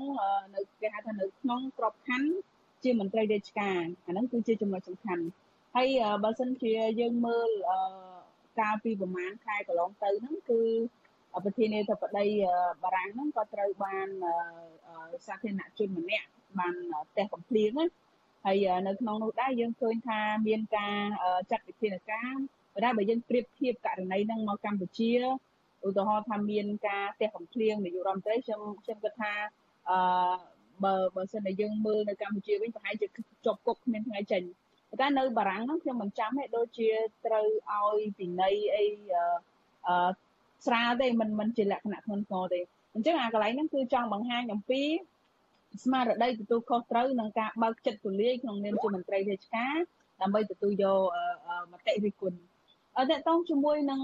[0.56, 2.32] នៅគេហៅថានៅក្នុងក្របខ័ណ្ឌ
[2.84, 5.24] ជាមន្ត្រីរាជការអាហ្នឹងគឺជាចំណុចសំខាន់
[5.76, 5.88] ហើយ
[6.24, 7.50] បើសិនជាយើងមើល
[8.60, 10.62] កាលពីប្រហែលខែកន្លងទៅហ្នឹងគឺ
[11.46, 12.26] ប្រធានាធិបតី
[12.84, 14.08] បារាំងហ្នឹងក៏ត្រូវបាន
[15.28, 16.28] សាធារណជនម្នាក់
[16.60, 16.74] បាន
[17.10, 17.88] ផ្ទះកំភ្លៀងណា
[18.45, 20.97] ហើយនៅក្នុងនោះដែរយើងឃើញថាមានការ
[21.51, 22.34] ចាត់វិធានការ
[22.74, 25.12] ប៉ុន្តែបើយើងប្រៀបធៀបករណីហ្នឹងមកកម្ពុជា
[25.86, 29.34] ឧទាហរណ៍ថាមានការផ្ទះកំភ្លៀងនាយករដ្ឋមន្ត្រីខ្ញុំខ្ញុំគិតថា
[29.89, 29.97] អឺ
[30.84, 33.08] បើបើសិនតែយើងមើលនៅកម្ពុជាវិញប្រហែលជា
[33.45, 34.43] ជាប់គុកគ្មានថ្ងៃចេញ
[35.01, 36.89] តែនៅបារាំងហ្នឹងខ្ញុំមិនចាំទេដូចជា
[37.26, 38.86] ត្រូវឲ្យពិន័យអី
[39.88, 40.12] អឺ
[40.66, 42.60] ស្រាលទេមិនមិនជាលក្ខណៈធ្ងន់ធ្ងរទេ
[42.93, 44.82] អញ្ចឹងអាកន្លែងហ្នឹងគឺចង់បង្ហាញអំពី
[45.82, 49.76] ស្មារតីទទួលខុសត្រូវនឹងការបើកចិត្តទូលាយក្នុងនាមជាមន្ត្រីរាជការ
[50.22, 51.00] ដើម្បីទទួលយក
[51.72, 52.40] មតិរិះគន់
[52.98, 54.02] អត់តតងជាមួយនឹង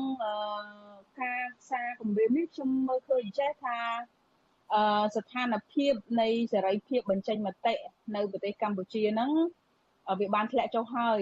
[1.22, 3.78] ការសារគម្រាមនេះខ្ញុំមើលឃើញចេះថា
[4.74, 4.82] អឺ
[5.16, 7.74] ស្ថានភាពនៃសេរីភាពបញ្ចេញមតិ
[8.16, 9.32] នៅប្រទេសកម្ពុជាហ្នឹង
[10.20, 11.20] វាបានធ្លាក់ចុះហើយ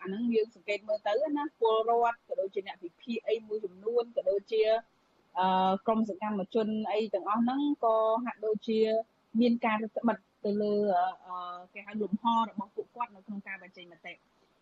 [0.00, 4.62] អាហ្នឹងយើងសង្កេតមើលទៅណាពលរដ្ឋក៏ដូចជាអ្នកវិភាគអីមួយចំនួនក៏ដូចជា
[5.38, 8.80] អឺក្រមសកម្មជនអីទាំងអស់ហ្នឹងក៏ហាក់ដូចជា
[9.40, 10.74] មានការរឹតបន្តឹងទៅលើ
[11.74, 14.12] គេហៅលំហរបស់ពួកគាត់នៅក្នុងការបញ្ចេញមតិ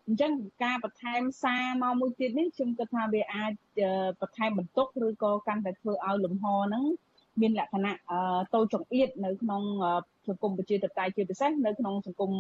[0.07, 0.33] អញ្ចឹង
[0.65, 3.53] ការបន្ថែមសារមកមួយទៀតនេះខ្ញុំគិតថាវាអាច
[4.21, 6.85] បន្ថែមបន្ទុកឬក៏កាន់តែធ្វើឲ្យលំហហ្នឹង
[7.41, 7.95] មានលក្ខណៈ
[8.55, 9.63] តូចចង្អៀតនៅក្នុង
[10.29, 12.31] សង្គមប្រជាធិបតេយ្យជាពិសេសនៅក្នុងសង្គម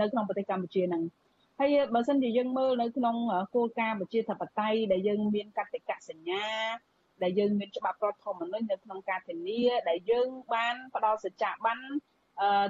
[0.00, 1.02] នៅក្នុងប្រទេសកម្ពុជាហ្នឹង
[1.58, 3.16] ហើយបើសិនជាយើងមើលនៅក្នុង
[3.54, 6.44] គោលការណ៍ប្រជាធិបតេយ្យដែលយើងមានកតិកសញ្ញា
[7.22, 11.84] ដែលយើងមានច្បាប់រដ្ឋធម្មនុញ្ញនៅក្នុងការធានាដែលយើងបានផ្ដល់សច្ចៈប័ណ្ណ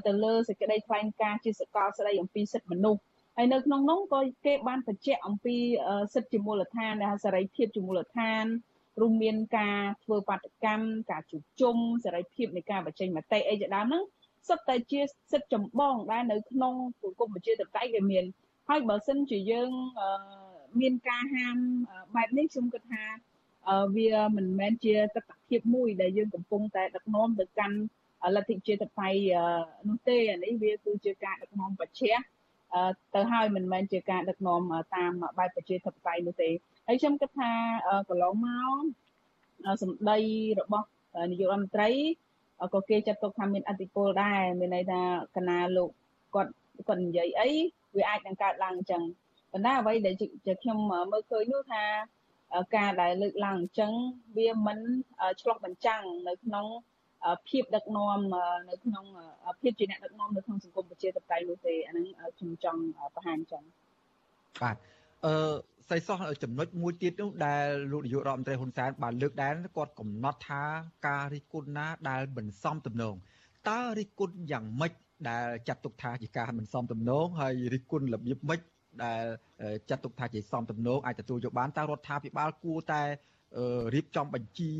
[0.07, 3.01] ទៅលើសេចក្តីថ្លែងការណ៍ជាសកលស្តីអំពីសិទ្ធិមនុស្ស
[3.36, 5.57] ហើយនៅក្នុងនោះក៏គេបានបញ្ជាក់អំពី
[6.14, 8.45] សិទ្ធិជាមូលដ្ឋានដែលសេរីភាពជាមូលដ្ឋាន
[9.01, 14.03] រួមមានការធ្វើបាតកម្មការជួបជុំសេរីភាពនៃការបញ្ចេញមតិអីជាដើមហ្នឹង
[14.49, 15.01] សុទ្ធតែជា
[15.32, 18.24] សិទ្ធិចម្បងដែលនៅក្នុងសង្គមប្រជាធិបតេយ្យគេមាន
[18.68, 19.70] ហើយបើសិនជាយើង
[20.80, 21.57] មានការហាម
[22.16, 23.05] បែបនេះខ្ញុំគិតថា
[23.96, 27.76] វាមិនមែនជាទស្សនវិជ្ជាមួយដែលយើងកំពុងតែដឹកនាំទៅកាន់
[28.36, 29.08] លទ្ធិជាតបៃ
[29.88, 32.18] នោះទេអានេះវាគឺជាការដឹកនាំបច្ចេក
[33.14, 34.60] ទៅហើយមិនមែនជាការដឹកនាំ
[34.96, 36.50] តាមបែបប្រជាធិបតេយ្យនោះទេ
[36.86, 37.50] ហើយខ្ញុំគិតថា
[38.08, 38.84] កន្លងមក
[39.82, 40.18] សម្ដី
[40.60, 40.88] របស់
[41.30, 41.90] នាយករដ្ឋមន្ត្រី
[42.74, 45.00] ក៏គេចាត់ទុកថាមានអធិបុលដែរមានន័យថា
[45.36, 45.90] កណាលោក
[46.34, 46.52] គាត់
[46.88, 47.50] គាត់និយាយអី
[47.96, 49.02] វាអាចនឹងកើតឡើងអញ្ចឹង
[49.52, 50.14] ប៉ុន្តែអ្វីដែល
[50.62, 50.78] ខ្ញុំ
[51.12, 51.82] មើលឃើញនោះថា
[52.74, 53.92] ការដែលលើកឡើងអញ្ចឹង
[54.36, 54.78] វាមិន
[55.40, 56.66] ឆ្លោះបញ្ចាំងនៅក្នុង
[57.48, 58.18] ភាពដឹកនាំ
[58.70, 59.05] នៅក្នុង
[59.61, 62.07] ភាពជាអ្នកដឹកនាំនៅក្នុងសង្គមប្រជាធិបតេយ្យនោះទេអាហ្នឹង
[62.38, 62.80] ខ្ញុំចង់
[63.14, 63.62] បង្ហាញចឹង
[64.62, 64.76] បាទ
[65.24, 65.55] អឺ
[65.90, 70.62] សៃសោះចំណុចមួយទៀតនោះដែលលោកនាយករដ្ឋមន្ត្រីហ៊ុនសែនបានលើកដែរគាត់កំណត់ថា
[71.07, 73.14] ការរិះគន់ណាដែលមិនសមទំនង
[73.68, 74.92] តើរិះគន់យ៉ាងម៉េច
[75.28, 78.61] ដែលចាត់ទុកថាជាការមិនសមទំនងហើយរិះគន់របៀបម៉េច
[79.05, 79.22] ដែល
[79.90, 83.03] ចាត់ទុកថាជាសមទំនងអាចទទួលយកបានតើរដ្ឋាភិបាលគួរតែ
[83.95, 84.70] រៀបចំបញ្ជី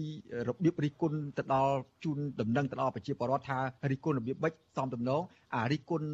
[0.49, 3.59] របៀបរិះគន់ទៅដល់ជូនដំណឹងទៅដល់ប្រជាពលរដ្ឋថា
[3.91, 5.23] រិះគន់របៀបម៉េចសមទំនង
[5.55, 6.07] អារិះគន់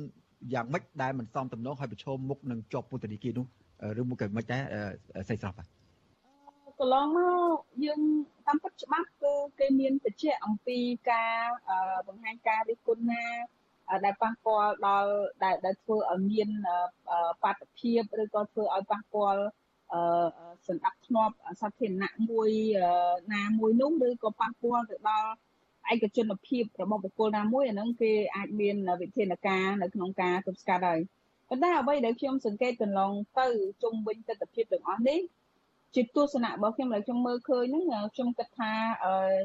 [0.55, 3.47] យ៉ាងម៉េចដែលមិនសមទំនងហើយប្រឈមមុខនឹងជាប់ពន្ធនាគារនោះ
[4.01, 4.63] ឬមួយក៏មិនដែរ
[5.29, 5.67] សេចស្រស់បាទ
[6.79, 7.19] កន្លងម
[7.55, 8.01] កយើង
[8.47, 10.79] តាមពិតច្បាប់គឺគេមានបច្ចៈអំពី
[11.11, 11.37] ការ
[12.09, 13.25] បង្ហាញការរិះគន់ណា
[14.05, 15.11] ដែលប៉ះពាល់ដល់
[15.45, 16.49] ដែលដែលធ្វើឲ្យមាន
[17.43, 19.43] បាតុភិបឬក៏ធ្វើឲ្យប៉ះពាល់
[19.93, 20.01] អឺ
[20.69, 21.31] សន្តិភាព
[21.61, 22.51] សាធារណៈមួយ
[23.35, 25.31] ណាមួយនោះឬក៏ប៉ះពាល់ទៅដល់
[25.93, 31.01] ឯកជនភាពរបស់បុគ្គលណាមួយអាហ្នឹងគេអាចមានវិធានការនៅក្នុងការទប់ស្កាត់ហើយ
[31.49, 33.47] ប៉ុន្តែអ្វីដែលខ្ញុំសង្កេតកន្លងទៅ
[33.83, 35.21] ជុំវិញទស្សនវិជ្ជាទាំងអស់នេះ
[35.95, 38.73] ជាទស្សនៈរបស់ខ្ញុំដែលខ្ញុំមើលឃើញហ្នឹងខ្ញុំគិតថា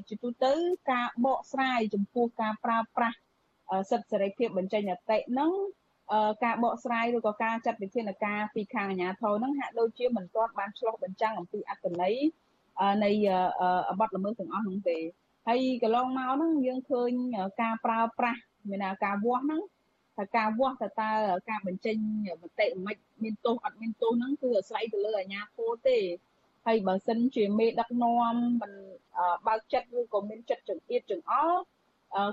[0.08, 0.54] ជាទូទៅ
[0.92, 3.18] ការបកស្រាយចំពោះការប្រើប្រាស់
[3.90, 5.52] សិទ្ធិសេរីភាពបញ្ចេញមតិហ្នឹង
[6.44, 12.16] ការបកស្រាយឬក៏ការចាត់វិធានការពីខាងអាជ្ញាធរហ្នឹងហាក់ដូចជាមិនទាន់បានឆ្លុះបញ្ចាំងអំពីអត្ថន័យ
[13.04, 13.12] នៃ
[14.00, 14.98] បទល្មើសទាំងអស់ហ្នឹងទេ
[15.48, 17.12] ហើយកន្លងមកហ្នឹងយើងឃើញ
[17.62, 19.62] ការប្រើប្រាស់មានថាការវាស់ហ្នឹង
[20.18, 21.12] ថាការវាស់តើតើ
[21.50, 21.96] ការបញ្ចេញ
[22.42, 25.98] មតិមិនមានទោសអត់មានទោសហ្នឹងគឺអាស្រ័យទៅលើអាជ្ញាធរទេ
[26.66, 28.72] ហើយបើសិនជាមេដឹកនាំមិន
[29.48, 31.60] បើកចិត្តឬក៏មានចិត្តចង្អៀតចង្អល់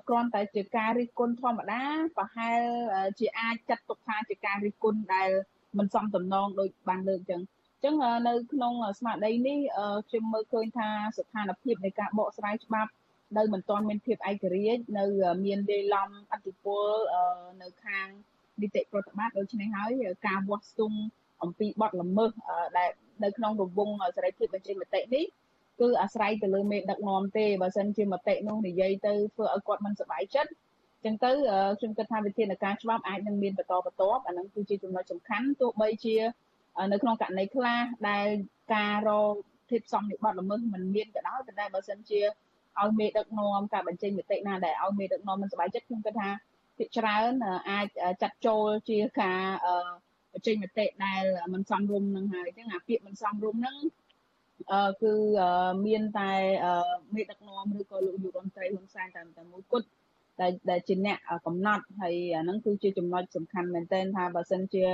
[0.09, 1.83] គ្រាន់តែជាការរិះគន់ធម្មតា
[2.17, 2.61] ប្រហែល
[3.19, 5.31] ជាអាចចាត់ទុកថាជាការរិះគន់ដែល
[5.79, 7.95] មិនសមតំណងដោយបានលើកចឹងអញ្ចឹង
[8.29, 9.59] នៅក្នុងស្មារតីនេះ
[10.09, 12.91] ខ្ញុំមើលឃើញថាស្ថានភាពនៃការបកស្រាយច្បាប់
[13.37, 15.05] នៅមិនទាន់មានភាពឯករាជ្យនៅ
[15.45, 16.87] មានលេឡំអធិពល
[17.63, 18.07] នៅខាង
[18.61, 19.93] នីតិប្រតិបត្តិដូច្នេះហើយ
[20.27, 20.99] ការវាស់ស្ទង់
[21.43, 22.33] អំពីបទល្មើស
[22.79, 22.91] ដែល
[23.25, 25.25] នៅក្នុងរង្វង់សេរីភាពបញ្ចេញមតិនេះ
[25.83, 30.51] គឺអាស្រ័យទៅលើមេដឹកនាំទេបើសិនជាមតិនោះនិយាយទៅធ្វើឲ្យគាត់មិនសប្បាយចិត្ត
[31.05, 31.31] ចឹងទៅ
[31.79, 36.17] ខ្ញុំគិតថាវិធានការច្បាប់អាចនឹងមានបន្តបន្ទាប់អានឹងគឺជាចំណុចសំខាន់ទោះបីជា
[36.93, 38.27] នៅក្នុងករណីខ្លះដែល
[38.75, 39.35] ការរក
[39.71, 42.21] ធៀបសំនិបត្តិល្មើសមិនមានក៏ដោយប៉ុន្តែបើសិនជា
[42.81, 46.29] ឲ្យមេដឹកនាំការបញ្ចេញមតិណាដែលឲ្យមេដឹកនាំមិនសប្បាយចិត្តខ្ញុំគិតថា
[46.77, 47.33] ភាគច្រើន
[47.71, 47.87] អាច
[48.23, 49.43] ចាត់ចូលជាការ
[50.33, 51.23] បញ្ចេញមតិដែល
[51.53, 54.02] មិនសមរម្យនឹងហើយអញ្ចឹងអាពាក្យមិនសមរម្យហ្នឹងអឺ
[55.03, 55.13] គឺ
[55.87, 56.31] មានតែ
[57.15, 59.87] មេដឹកនាំឬក៏លោកយុរដ្ឋមន្ត្រីហ៊ុនសែនតែតែមួយគត់
[60.41, 64.85] តែដែលជាអ្នកកំណត់ហើយអាហ្នឹងគឺជាចំណុចសំខាន់មែនទែនថាបើសិនជា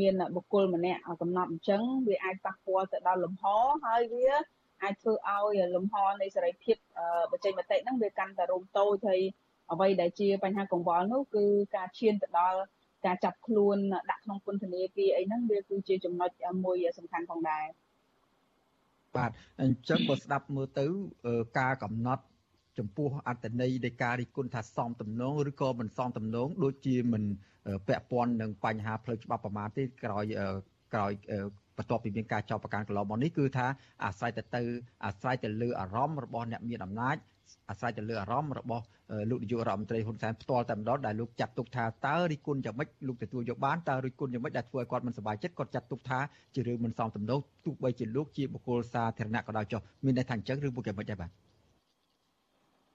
[0.00, 3.44] មានបុគ្គលម្នាក់កំណត់អញ្ចឹងវាអាចប៉ះពាល់ទៅដល់លំហ
[3.84, 4.26] ហើយវា
[4.82, 6.76] អាចធ្វើឲ្យលំហនៃសេរីភាព
[7.30, 9.20] បញ្ចេញមតិហ្នឹងវាកាន់តែរំតូចហើយ
[9.72, 11.44] អ្វីដែលជាបញ្ហាកង្វល់នោះគឺ
[11.76, 12.60] ការឈានទៅដល់
[13.06, 13.78] ការចាប់ខ្លួន
[14.10, 16.30] ដាក់ក្នុងពន្ធនាគារអីហ្នឹងវាគឺជាចំណុច
[16.64, 17.64] មួយសំខាន់ផងដែរ
[19.16, 19.30] បាទ
[19.62, 20.86] អញ្ចឹងបើស្ដាប់មើលទៅ
[21.58, 22.22] ការកំណត់
[22.78, 27.22] ចំពោះអត្តន័យនៃការរិះគន់ថាសមទំនងឬក៏មិនសមទំនងដូចជាមិន
[27.88, 30.24] ពាក់ព័ន្ធនឹងបញ្ហាផ្លូវច្បាប់ប្រមាណទេក្រោយ
[30.94, 31.12] ក្រោយ
[31.76, 33.66] បន្ទាប់ពីមានការចោទប្រកាន់កន្លងមកនេះគឺថា
[34.04, 34.62] អាស្រ័យទៅទៅ
[35.04, 37.16] អាស្រ័យទៅលើអារម្មណ៍របស់អ្នកមានអំណាច
[37.70, 38.84] អាស្រ័យទៅលើអារម្មណ៍របស់
[39.30, 46.18] លោកនាយករដ្ឋមន្ត្រីហ៊ុនសែនផ្ទាល់តែម្ដងដែលលោកចាត់ទុកថាតើរិះគន់យ៉ាងម៉េចលោកទទួលយកបានតើរិះគន់យ៉ាងម៉េចដែលធ្វើឲ្យគាត់មិនសប្បាយចិត្តគាត់ចាត់ទុកថា
[46.54, 51.30] ជារឿងមិនសមទំនងទោះបីជាលោកជាបុគ្គលសាធារណៈក៏ដោយចុះមានន័យថាអញ្ចឹងឬមួយយ៉ាងម៉េចដែរបាទ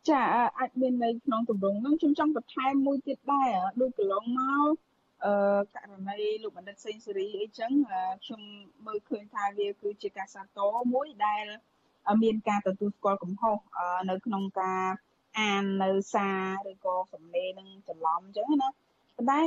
[0.10, 0.22] ចា
[0.60, 3.50] អាចមាននៅក្នុងទម្រង់ហ្នឹងខ្ញុំចង់បន្ថែមមួយទៀតដែរ
[3.82, 4.74] ដូចកន្លងមក
[5.26, 5.34] អឺ
[5.74, 7.72] ករណីលោកបណ្ឌិតសេងសេរីអីចឹង
[8.24, 8.42] ខ្ញុំ
[8.86, 11.46] មើលឃើញថាវាគឺជាការសាទរមួយដែល
[12.24, 13.58] មានការទទួលស្គាល់កំហុស
[14.10, 14.84] នៅក្នុងការ
[15.40, 16.28] អាននៅសា
[16.66, 18.70] រឬក៏សំណេរនឹងច្រឡំអញ្ចឹងណា
[19.16, 19.42] ប៉ុន្តែ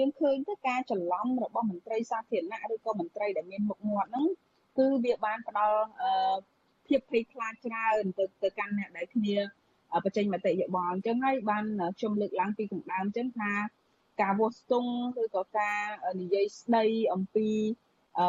[0.00, 4.26] យើងឃើញទៅការច្រឡំរបស់មន្ត្រីសាធារណៈឬក៏មន្ត្រីដែលមានមុខមាត់ហ្នឹង
[4.78, 5.80] គឺវាបានផ្ដល់
[6.86, 9.36] ភាពភ័យខ្លាចច្រើនទៅទៅកាន់អ្នកដែលគ្នា
[10.04, 11.64] បញ្ចេញមតិយោបល់អញ្ចឹងហើយបាន
[11.98, 13.52] ខ្ញុំលើកឡើងពីខាងដើមអញ្ចឹងថា
[14.20, 14.92] ការវាស់ស្ទង់
[15.22, 15.80] ឬក៏ការ
[16.20, 17.48] និយាយស្ដីអំពី
[18.18, 18.26] អឺ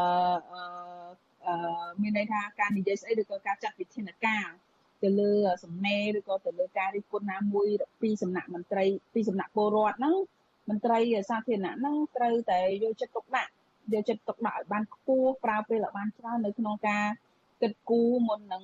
[2.02, 4.48] មានន័យថាការនិយាយស្អីឬក៏ការចាត់វិធានការ
[5.04, 5.32] ទៅលើ
[5.64, 7.68] សំណេរឬក៏ទៅលើការរិះគន់ណាមួយ
[8.02, 10.16] ពីសំណាក់មន្ត្រីពីសំណាក់ពលរដ្ឋហ្នឹង
[10.70, 13.52] មន្ត្រីសាធារណៈហ្នឹងត្រូវតែយកចិត្តទុកដាក់
[13.94, 17.06] យកចិត្តទុកដាក់ឲ្យបានខ្ពស់ប្រើពេលឲ្យបានច្រើននៅក្នុងការ
[17.62, 18.64] គិតគូរមុននឹង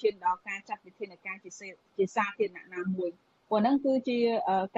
[0.00, 1.50] ឈានដល់ការចាត់វិធានការជា
[1.96, 3.10] ជាសាធារណៈណាមួយ
[3.48, 4.18] ព្រោះហ្នឹងគឺជា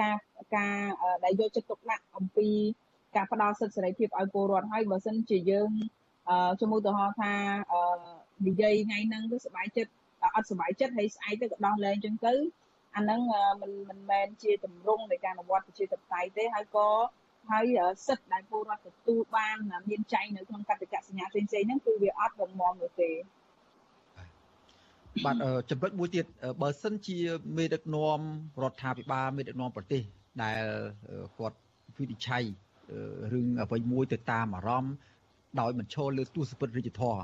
[0.01, 0.15] ការ
[0.55, 0.75] ការ
[1.23, 2.49] ដែលយកចិត្តទុកដាក់អំពី
[3.15, 5.71] ការផ្ដល់សិទ្ធិសេរីភាពឲ្យពលរដ្ឋហើយបើសិនជាយើង
[6.59, 7.33] ជំនួសឧទាហរណ៍ថា
[8.47, 9.91] និយាយថ្ងៃហ្នឹងគឺសុបាយចិត្ត
[10.35, 12.33] អត់សុបាយចិត្តហើយស្អែកទៅក៏ដោះលែងចឹងទៅ
[12.95, 13.21] អាហ្នឹង
[13.61, 16.89] មិនមិនមែនជាតម្រង់នៃការអនុវត្តប្រជាធិបតេយ្យទេហើយក៏
[17.51, 17.65] ហើយ
[18.07, 19.57] សិទ្ធិដែលពលរដ្ឋទទួលបាន
[19.89, 23.11] មានចែងនៅក្នុងកតិកសញ្ញាផ្សេងៗហ្នឹងគឺវាអត់រងមនោះទេ
[25.25, 25.35] បាទ
[25.69, 26.25] ចំណុចមួយទៀត
[26.61, 27.17] បើសិនជា
[27.57, 28.19] មេដឹកនាំ
[28.63, 30.01] រដ្ឋាភិបាលមេដឹកនាំប្រទេស
[30.43, 30.61] ដែល
[31.37, 31.57] គាត់
[31.97, 32.43] វិនិច្ឆ័យ
[33.33, 34.93] រឿងអ្វីមួយទៅតាមអារម្មណ៍
[35.59, 37.15] ដោយមិនឈលលើទស្សនវិជ្ជារាជធរ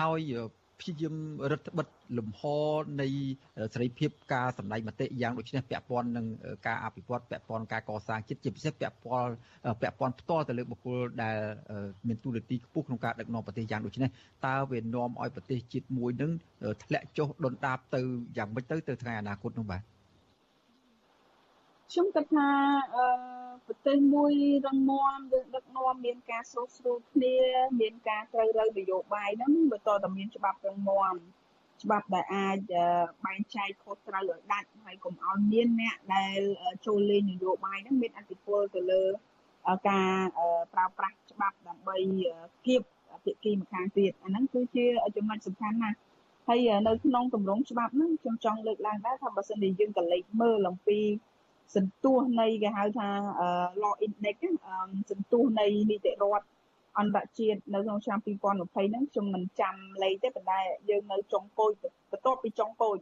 [0.00, 0.34] ហើយ
[0.80, 1.14] ព្យាយាម
[1.52, 2.42] រដ្ឋបិទលំហ
[3.02, 3.08] នៃ
[3.74, 6.26] សេរីភាពការសម្ដែងមតិយ៉ាងដូចនេះពាក់ព័ន្ធនឹង
[6.66, 9.32] ការអភិវឌ្ឍពាក់ព័ន្ធការកសាងជាតិជាពិសេសពាក់ព័ន្ធ
[9.82, 11.36] ពាក់ព័ន្ធផ្ទាល់ទៅលើបុគ្គលដែល
[12.08, 14.10] មានទូនាទីខ្ពស់ក្នុងការដឹកនាំប្រទេសយ៉ាងដូចនេះ
[14.46, 16.30] តើវានាំឲ្យប្រទេសជាតិមួយនឹង
[16.84, 18.00] ធ្លាក់ចុះដុនដាបទៅ
[18.36, 19.82] យ៉ាងម៉េចទៅទៅថ្ងៃអនាគតនោះបាទ
[21.92, 22.48] ខ្ញុំគិតថា
[22.96, 23.06] អឺ
[23.66, 24.32] ប្រទេសមួយ
[24.66, 27.36] រងមាំយើងដឹកនាំមានការស្រុះស្រួលគ្នា
[27.80, 31.14] មានការត្រូវរើនយោបាយហ្នឹងវាតតែមានច្បាប់រងមាំ
[31.82, 32.58] ច្បាប់ដែលអាច
[33.26, 36.38] បែងចែកខុសត្រូវឲ្យដាច់ហើយកុំឲ្យមានអ្នកដែល
[36.86, 39.02] ចូលលេងនយោបាយហ្នឹងមានអធិបុលទៅលើ
[39.88, 40.12] ការ
[40.72, 41.96] ប្រើប្រាស់ច្បាប់ដើម្បី
[42.66, 42.82] គៀប
[43.24, 45.96] ភាគីម្ខាងទៀតអាហ្នឹងគឺជាចំណុចសំខាន់ណាស់
[46.48, 51.00] ហើយនៅក្នុងទម្រង់ច្បាប់ហ្នឹងខ្ញុំចង់លើកឡើងដែរថាបើសិនជាយើងកលេចមើលអំពី
[51.76, 53.08] សន្ទុះនៃគេហៅថា
[53.82, 54.36] law index
[55.10, 56.46] សន្ទុះនៃនីតិរដ្ឋ
[56.98, 60.60] អន្តរជាតិនៅក្នុងឆ្នាំ2020ហ្នឹងខ្ញុំមិនចាំលេខទេប៉ុន្តែ
[60.90, 61.72] យើងនៅចុងកោច
[62.10, 62.98] បន្ទាប់ពីចុងកោច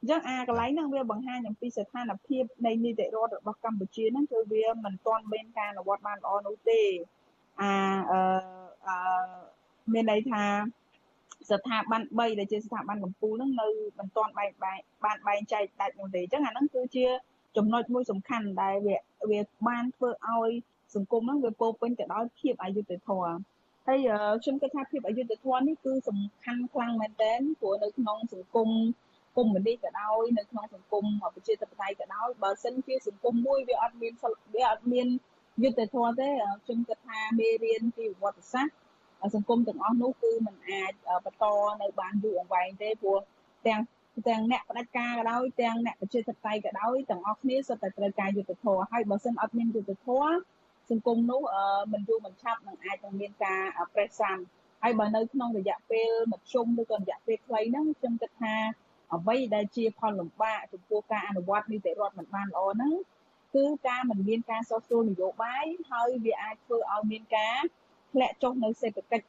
[0.00, 6.80] អញ្ចឹងអាកន្លែងហ្នឹងវាបង្ហាញអំពីស្ថានភាពនៃនីតិរដ្ឋរបស់កម្ពុជាហ្នឹងគឺវាមិនទាន់មានការអនុវត្តបានល្អនោះទេ
[7.60, 7.72] អា
[8.10, 8.96] អឺ
[9.92, 10.44] មានន័យថា
[11.50, 14.50] ស្ថាប័ន3ដែលជាស្ថាប័នកម្ពុជាហ្នឹងនៅមិនទាន់បែង
[15.04, 17.04] បានបែងចែកដាច់នោះទេអញ្ចឹងអាហ្នឹងគឺជា
[17.56, 18.96] ចំណុចមួយសំខាន់ដែលវា
[19.30, 20.50] វាបានធ្វើឲ្យ
[20.94, 23.34] សង្គមហ្នឹងវាពោពេញទៅដោយភាពអយុត្តិធម៌
[23.86, 23.98] ហើយ
[24.42, 28.68] ខ្ញុំគិតថាភាពអយុត្តិធម៌នេះគឺសំខាន់ខ្លាំងមែនទែនព្រោះនៅក្នុងសង្គម
[29.36, 34.12] កុម្មុយនីសក៏ដោយនៅក្នុងសង្គមប្រជាធិបតេយ្យក៏ដោយបើសិនជាសង្គមមួយវាអត់មាន
[34.54, 35.06] វាអត់មាន
[35.62, 36.28] យុត្តិធម៌ទេ
[36.64, 40.92] ខ្ញុំគិតថាមេរៀនពីប្រវត្តិសាស្ត្រសង្គមទាំងអស់នោះគឺมันអាច
[41.24, 41.44] បន្ត
[41.82, 43.18] នៅបានយូរអង្វែងទេព្រោះ
[43.66, 43.80] ទាំង
[44.28, 50.32] ទាំងអ្នកផ្ដាច់ការក៏ដោយទាំងអ្នកប្រជាធិបតេយ្យក៏ដោយទាំងអស់គ្នាសុទ្ធតែត្រូវការយុត្តិធម៌ហើយបើសិនអត់មានយុត្តិធម៌
[50.90, 51.42] សង្គមនោះ
[51.92, 53.62] មិនយូរមិនឆាប់នឹងអាចនឹងមានការ
[53.94, 54.38] ប្រេះសាំ
[54.82, 58.54] ហើយបើនៅក្នុងរយៈពេលមធ្យមឬក៏រយៈពេលខ្លីហ្នឹងខ្ញុំគិតថា
[59.14, 62.94] អ្វីដែលជាផលលំបាកចំពោះការអនុវត្តនីតិរដ្ឋមិនបានល្អហ្នឹង
[63.54, 67.58] គឺការមិនមានការសោះស្រួលនយោបាយហើយវាអាចធ្វើឲ្យមានការ
[68.12, 69.26] ធ្លាក់ចុះនៅសេដ្ឋកិច្ច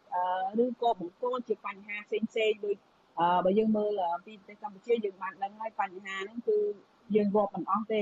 [0.64, 2.78] ឬក៏បង្កជាបញ្ហាផ្សេងផ្សេងដូច
[3.20, 6.58] អឺបើយើងមើលពីប្រទេសកម្ពុជាយើងបានដឹងហើយបញ្ហាហ្នឹងគឺ
[7.16, 8.02] យើងរាប់មិនអស់ទេ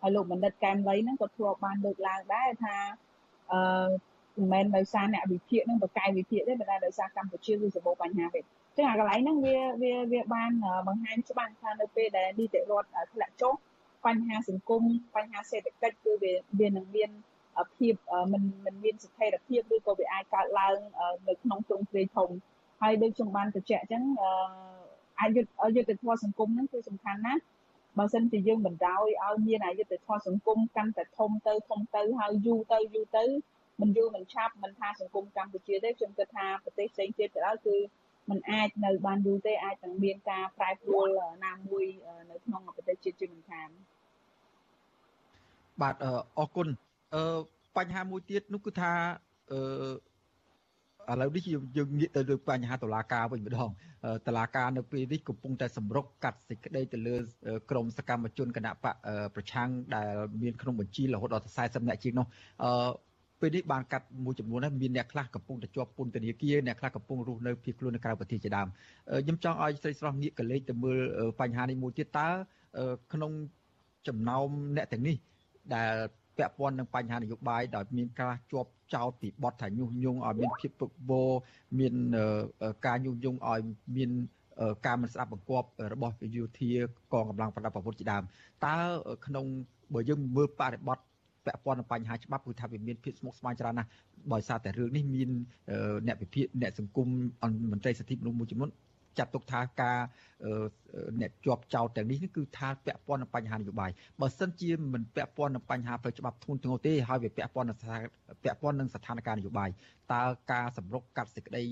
[0.00, 2.76] ហើយលោកបណ្ឌិតកែមលីហ្នឹងក៏ធ្លាប់បានលើកឡើងដែរថា
[3.52, 3.60] អឺ
[4.36, 8.42] មិនមែនដោយសារអ្នកវិភាគនឹងបកកាយវិភាគទេប៉ុន្តែដោយសារកម្ពុជាគឺសម្បូរបញ្ហាពេក
[8.76, 10.52] ចឹងអាកន្លែងហ្នឹងវាវាវាបាន
[10.88, 13.54] បង្ហាញច្បាស់ថានៅពេលដែលនីតិរដ្ឋធ្លាក់ចុះ
[14.06, 14.82] បញ្ហាសង្គម
[15.16, 17.10] បញ្ហាសេដ្ឋកិច្ចគឺវាវានឹងមាន
[17.78, 17.94] ភាព
[18.32, 20.76] មិនមិនមានស្ថិរភាពឬក៏វាអាចកើតឡើង
[21.28, 22.30] នៅក្នុងទ្រង់ទ្រាយធំ
[22.82, 24.02] ហើយដូចខ្ញុំបានបញ្ជាក់អញ្ចឹង
[25.20, 25.46] អយុធ
[25.76, 27.42] យុទ្ធធម៌សង្គមហ្នឹងគឺសំខាន់ណាស់
[27.98, 33.24] បើសិនជាយើងបណ្ដោយឲ្យមានអយុធធម៌សង្គមកាន់តែធំទៅធំទៅហើយយូរទៅយូរទៅ
[33.80, 37.76] មិនយូរមិនឆាប់មិនថាសង្គមកម្ពុជាទេខ្ញុំគិតថាប្រទេសផ្សេងទៀតទៅដល់គឺ
[38.30, 41.06] มันអាចនៅបានយូរទេអាចនឹងមានការប្រែប្រួល
[41.46, 41.84] ណាមួយ
[42.30, 43.68] នៅក្នុងប្រទេសជាតិជាមិនខាន
[45.82, 45.94] បាទ
[46.38, 46.68] អរគុណ
[47.14, 47.38] អឺ
[47.76, 48.92] បញ្ហាមួយទៀតនោះគឺថា
[49.52, 49.60] អឺ
[51.10, 51.42] ឥឡូវនេះ
[51.76, 53.68] យើងងាកទៅលើបញ្ហាតុលាការវិញម្ដង
[54.26, 57.16] តុលាការនៅពេលនេះកំពុងតែសម្រុកកាត់សេចក្តីទៅលើ
[57.70, 58.94] ក្រមសកម្មជនគណៈបក
[59.34, 62.26] ប្រឆាំងដែលមានក្នុងបញ្ជីរហូតដល់40នាក់ជាងនោះ
[62.62, 62.90] អឺ
[63.40, 68.68] ពេលនេះបានកាត់មួយចំនួនហើយមានអ្នកខ្លះកំពុងតែជាប់ពន្ធនាគារអ្នកខ្លះកំពុងរស់នៅភៀសខ្លួននៅក្រៅប្រទេសជាដើម
[69.24, 70.98] ខ្ញុំចង់ឲ្យស្រីស្រស់ងាកកលេចទៅមើល
[71.40, 72.28] បញ្ហានេះមួយទៀតតើ
[73.12, 73.32] ក្នុង
[74.08, 75.16] ចំណោមអ្នកទាំងនេះ
[75.74, 75.94] ដែល
[76.38, 81.30] ពាក់ព័ន្ធនឹងបញ្ហានយោបាយដោយមានការជាប់ចោតពីបទថាញុះញង់ឲ្យមានភាពពុកវរ
[81.78, 81.94] មាន
[82.86, 83.60] ការញុះញង់ឲ្យ
[83.96, 84.10] មាន
[84.86, 86.70] ការមិនស្ដាប់បង្គាប់របស់យោធា
[87.12, 88.22] កងកម្លាំងប្រដាប់អាវុធជាដើម
[88.64, 88.76] តើ
[89.26, 89.44] ក្នុង
[89.94, 90.98] បើយើងមើលបរិបទ
[91.46, 93.88] ពាក់ព័ន្ធនឹងបញ្ហាច្បាប់គឺថាវាមានភាពស្មុគស្មាញច្រើនណាស់
[94.32, 95.30] ដោយសារតែរឿងនេះមាន
[96.06, 97.08] អ្នកវិភាគអ្នកសង្គម
[97.72, 98.70] មន្ត្រីសិទ្ធិមនុស្សមួយចំនួន
[99.18, 99.98] ចាត់ទុកថាការ
[101.20, 103.90] អ្នកជាប់ចោតទាំងនេះគឺថាពាក់ព័ន្ធនឹងបញ្ហានយោបាយ
[104.20, 107.78] បើសិនជាមិនពាក់ព័ន្ធនឹងបញ្ហាផ្លូវច្បាប់ធ្ងន់ធ្ងរទេហើយវាពាក់ព័ន្ធនឹង
[108.42, 109.70] ពាក់ព័ន្ធនឹងស្ថានភាពនយោបាយ
[110.12, 111.64] តើការសម្រុកកាត់សេចក្តី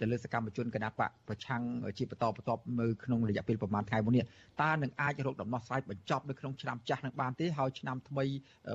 [0.00, 1.62] ទៅលើសកម្មជនគណៈបកប្រឆាំង
[1.98, 4.24] ជាបន្តបន្ទាប់នៅក្នុងរយៈពេលប្រហែលថ្ងៃមុននេះ
[4.62, 8.24] តើនឹងអាចរកដំណោះស្រាយបញ្ចប់នៅក្នុងឆ្នាំចាស់នឹងបានទេហើយឆ្នាំថ្មី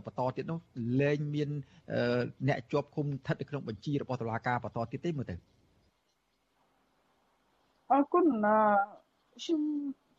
[0.06, 0.60] បន្តទៀតនោះ
[1.02, 1.50] លែងមាន
[2.48, 5.36] អ្នកជាប់ឃុំស្ថិតនៅក្នុងបញ្ជីរបស់តុលាការបន្តទៀតទេមើលទៅ
[7.92, 8.26] អរគុណ
[9.36, 9.62] ខ្ញុំ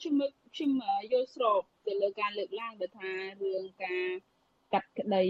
[0.01, 0.15] ខ្ញុំ
[0.55, 0.71] ខ្ញុំ
[1.13, 3.11] យល់ស្របទៅលើការលើកឡើងដែលថា
[3.43, 4.07] រឿងការ
[4.73, 5.25] កាត់ក្តី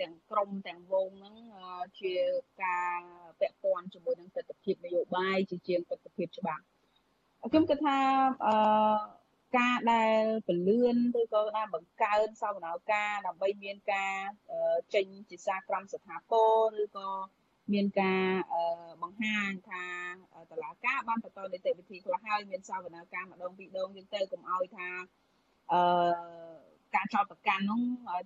[0.00, 1.36] ទាំងក្រមទាំងវងហ្នឹង
[2.00, 2.12] ជា
[2.64, 3.00] ការ
[3.40, 6.64] ពាក់ព័ន្ធជាមួយនឹងទស្សនវិជ្ជានយោបាយជាជាងទស្សនវិជ្ជាច្បាប់
[7.52, 7.98] ខ្ញុំគិតថា
[8.46, 8.56] អឺ
[9.58, 14.16] ការដែលពលឿនឬក៏ការបង្កើនសវនកម្មដើម្បីមានការ
[14.94, 17.08] ចេញជាសារក្រមស្ថាពរឬក៏
[17.72, 18.22] មានការ
[19.02, 19.84] បង្ហាញថា
[20.50, 24.88] តឡាការបានបន្តនីតិវិធីខ្លះហើយមានសវនកម្មម្ដងពីរដងយើងទៅកុំឲ្យថា
[25.72, 25.80] អឺ
[26.94, 27.82] ការចោតប្រកាន់នោះ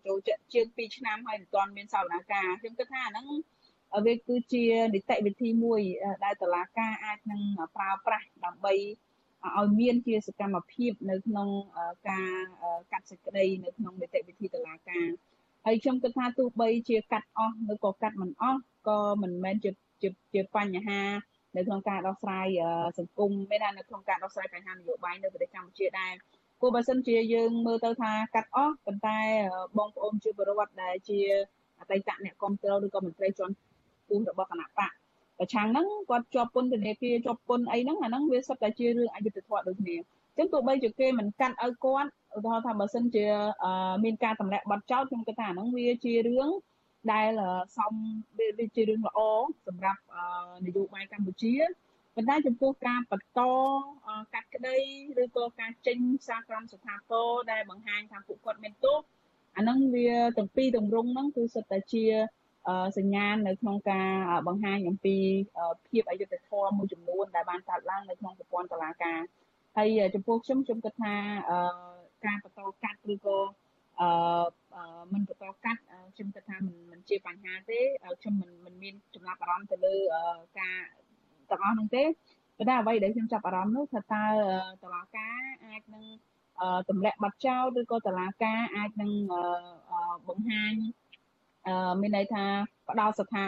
[0.07, 0.19] ចូល
[0.53, 3.27] ជាង2ឆ្នាំហើយមិនទាន់មានសវនកម្មខ្ញុំគិតថាអាហ្នឹង
[4.07, 4.65] វាគឺជា
[4.95, 5.81] នីតិវិធីមួយ
[6.25, 7.41] ដែលតឡាការអាចនឹង
[7.77, 8.75] ប្រើប្រាស់ដើម្បី
[9.59, 11.49] ឲ្យមានជាសកម្មភាពនៅក្នុង
[12.09, 12.33] ការ
[12.93, 15.07] កាត់សេចក្តីនៅក្នុងនីតិវិធីតឡាការ
[15.67, 19.71] ហើយខ្ញុំគិតថាទោះបីជាកាត់អស់ឬក៏កាត់មិនអស់ ក៏មិនមែនជា
[20.33, 21.01] ជាបញ្ហា
[21.57, 22.47] នៅក្នុងការដោះស្រាយ
[22.99, 26.13] សង្គមមានថានៅក្នុងការដោះស្រាយបញ្ហានយោបាយនៅប្រទេសកម្ពុជាដែរ
[26.61, 29.19] ព្រោះបើសិនជាយើងមើលទៅថាកាត់អស់ប៉ុន្តែ
[29.79, 31.19] បងប្អូនជាពលរដ្ឋដែលជា
[31.81, 34.91] អតីតអ្នកគ្រប់គ្រងឬក៏មន្ត្រីជាន់ខ្ពស់របស់គណៈបក
[35.39, 43.27] ប្រឆាំងហ្នឹងគាត់ជាប់ពន្ធនាគារជាប់ពន្ធអីហ្នឹងអាហ្នឹងវាសុទ្ធតែជារឿងអយុត្តិធម៌ដូចគ្នាអញ្ចឹងទោះបីជាគេមិនកាន់ឲ្យគាត់ឧទាហរណ៍ថាបើសិនជា
[44.05, 46.49] មានការតម្លាក់ប័ណ្ណចោលខ្ញុំគិតថាអាហ្នឹងវាជារឿង
[47.13, 47.31] ដែល
[47.79, 47.93] សំ
[48.39, 49.19] វាជារឿងល្អ
[49.67, 50.01] សម្រាប់
[50.67, 51.55] នយោបាយកម្ពុជា
[52.15, 53.41] ប៉ុន្តែចំពោះការបន្ត
[54.35, 54.77] កាត់ក្តី
[55.23, 59.01] ឬក៏ការចេញសារក្រមស្ថាពរដែលបង្ហាញថាពួកគាត់មានទោស
[59.57, 62.05] អាហ្នឹងវាទាំងពីរទម្រង់ហ្នឹងគឺសុទ្ធតែជា
[62.99, 64.09] សញ្ញាណនៅក្នុងការ
[64.47, 65.17] បង្ហាញអំពី
[65.89, 69.21] ភាពអយុត្តិធម៌មួយចំនួនដែលបានកើតឡើងនៅក្នុងប្រព័ន្ធតុលាការ
[69.77, 71.15] ហើយចំពោះខ្ញុំខ្ញុំគិតថា
[72.27, 73.39] ការបន្តកាត់ឬក៏
[74.01, 74.11] អឺ
[75.13, 75.81] មិនបន្តកាត់
[76.17, 77.81] ខ្ញុំគិតថាមិនមិនជាបញ្ហាទេ
[78.21, 79.95] ខ្ញុំមិនមិនមានចំណាប់អារម្មណ៍ទៅលើ
[80.61, 80.79] ការ
[81.51, 82.05] ទាំងអស់នោះទេ
[82.59, 84.25] ប៉ុន្តែអ្វីដែលខ្ញុំចាប់អារម្មណ៍នោះថាតើ
[84.83, 86.05] តឡាការអាចនឹង
[86.89, 89.13] ទម្លាក់បាត់ចោលឬក៏តឡាការអាចនឹង
[90.29, 90.75] បង្ហាញ
[92.01, 92.45] មានន័យថា
[92.89, 93.45] ផ្ដោតស្ថា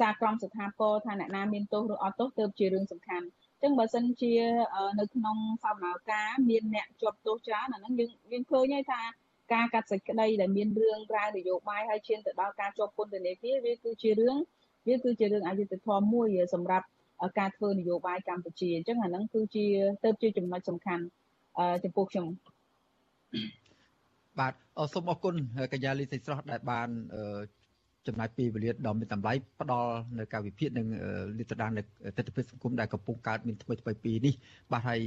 [0.00, 4.34] សារក្រមស្ថាពរថាអ្នកណាមានទោសឬអត់ទោសទើបជារឿងសំខាន់អញ្ចឹងបើសិនជា
[4.98, 9.00] នៅក្នុងសវនកម្មមានអ្នកជាប់ទោសច្រើនអាហ្នឹងយើងយើងឃើញហើយថា
[9.52, 14.36] ការកាត់សេចក្តីដែលមានរឿងរ៉ាវនយោបាយហើយឈានទៅដល់ការជាប់ពន្ធនាគារវាគឺជារឿង
[14.88, 16.86] វាគឺជារឿងអយុត្តិធម៌មួយសម្រាប់
[17.38, 19.64] ការធ្វើនយោបាយកម្ពុជាអញ្ចឹងអាហ្នឹងគឺជា
[20.04, 21.04] ទៅជាចំណុចសំខាន់
[21.84, 22.26] ចំពោះខ្ញុំ
[24.38, 24.54] បាទ
[24.92, 25.34] សូមអរគុណ
[25.72, 26.88] កញ្ញាលីសីស្រស់ដែលបាន
[28.08, 30.86] ចំណាយពេលវេលាដ៏មានតម្លៃផ្ដល់នៅការវិភាគនិង
[31.38, 34.34] លាតត្រដាងនៅទស្សនវិជ្ជាសង្គមដែលកំពុងកើតមានថ្មីថ្មីពីនេះ
[34.72, 34.98] បាទហើយ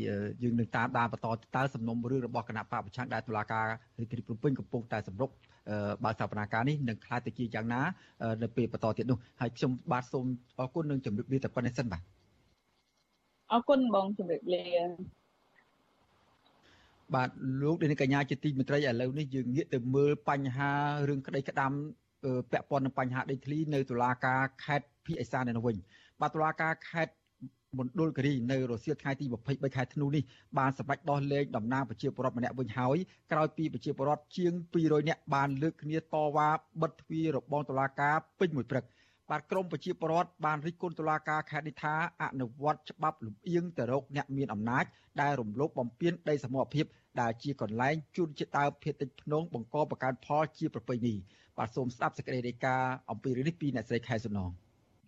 [0.44, 3.66] យើងនឹងតាមដានបន្តតើសំណុំរឿងរបស់គណៈបកប្រឆាំងដែលតុលាការ
[4.00, 5.30] រាជធានីភ្នំពេញកំពុងតែសម្រុក
[6.04, 7.82] បើសវនាការនេះនឹងខ្លាចទៅជាយ៉ាងណា
[8.44, 10.26] នៅពេលបន្តទៀតនោះហើយខ្ញុំបាទសូម
[10.60, 12.02] អរគុណនិងជម្រាបលាតែប៉ុណ្្នេះសិនបាទ
[13.52, 14.64] អរគុណបងជម្រាបលា
[17.16, 17.30] បាទ
[17.62, 20.72] លោកនាងកញ្ញាជាទីមេត្រីឥឡូវនេះយើងងាកទៅមើលបញ្ហា
[21.10, 21.72] រឿងក្តីក្តាំ
[22.52, 25.76] ពាក់ព័ន្ធនឹងបញ្ហាដីធ្លីនៅតុលាការខេត្តភីកឯសាននៅវិញ
[26.22, 27.14] បាទតុលាការខេត្ត
[27.80, 30.24] មណ្ឌលគិរីនៅរសៀលថ្ងៃទី23ខែធ្នូនេះ
[30.58, 32.98] បានសម្រេចដោះលែងតំណាងប្រជាពលរដ្ឋម្នាក់វិញហើយ
[33.32, 36.02] ក្រោយពីប្រជាពលរដ្ឋជាង200នាក់បានលើកគ្នាត
[36.36, 36.50] វ៉ា
[36.82, 38.86] បិទទ្វាររបងតុលាការពេញមួយព្រឹក
[39.30, 41.94] បាទក្រមប្រជាពលរដ្ឋបានរិះគន់តុលាការខេត្តនេះថា
[42.24, 44.86] អនុវត្តច្បាប់លំអៀងទៅរកអ្នកមានអំណាច
[45.22, 46.86] ដែលរំលោភបំពានដីសមរភាព
[47.20, 51.16] ដែលជាកន្លែងជួនជាដើមភេទតិចភ្នងបង្កបង្កើនផលជាប្រពៃណី
[51.58, 54.52] បាទសូមស្ដាប់សេចក្តីរាយការណ៍អំពីរឿងនេះពីអ្នកស្រីខែសំណង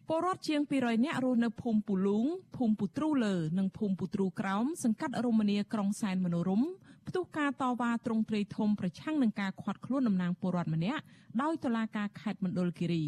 [0.10, 2.26] ពលរដ្ឋជាង200នាក់រស់នៅភូមិពូលូង
[2.58, 6.62] ភូមិពុទ្រូលើនិងភូមិពុទ្រូក្រោមសង្កាត់រមនីក្រុងសែនមនោរម
[7.08, 11.02] ផ្ទុះការតវ៉ាត្រង់ព្រៃធំប្រឆាំងនឹងការខាត់ខ្លួនតំណាងពលរដ្ឋម្នាក់
[11.42, 13.06] ដោយតុលាការខេត្តមណ្ឌលគិរី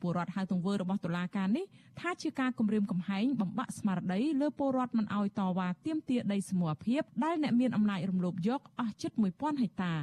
[0.00, 1.64] ពលរដ្ឋហៅទង្វើរបស់តុលាការនេះ
[2.00, 9.94] ថាជាការគំរាមកំហែងបំបាក់ស្មារតីលើពលរដ្ឋមិនអោយតវ៉ាទាមទារដីសមរភាពដែលអ្នកមានអំណាចរំលោភយកអស់ជិត1000ហិកតា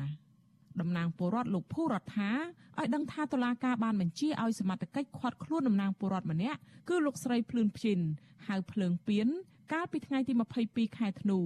[0.81, 2.31] តំណាងពលរដ្ឋលោកភូរដ្ឋា
[2.79, 7.99] ឲ្យដឹងថាតុលាការបានបញ្ជាឲ្យសមត្ថកិច្ចឃាត់ខ្លួនតំណាងពលរដ្ឋម្នាក់គឺលោកស្រីភ្លឿនព្យិន
[8.47, 9.29] ហៅភ្លើងពៀន
[9.71, 10.33] កាលពីថ្ងៃទី
[10.65, 11.39] 22ខែធ្នូ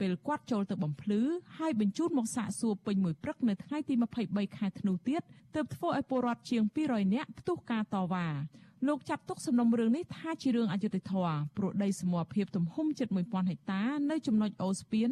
[0.00, 1.20] ពេលគាត់ចូលទៅបំភ្លឺ
[1.58, 3.94] ហើយបញ្ជូនមកសាកសួរពេញមួយព្រឹកនៅថ្ងៃទី
[4.26, 5.22] 23ខែធ្នូទៀត
[5.54, 8.26] ទើបធ្វើឲ្យពលរដ្ឋជាង200នាក់ផ្ទុះការតវ៉ា
[8.86, 15.10] លោកចាត់ទុកសំណុំរឿងនេះថាជារឿងអយុត្តិធម៌ព្រោះដីសមរភាពទំហំជិត1000ហិកតានៅចំណុចអូស្ពាន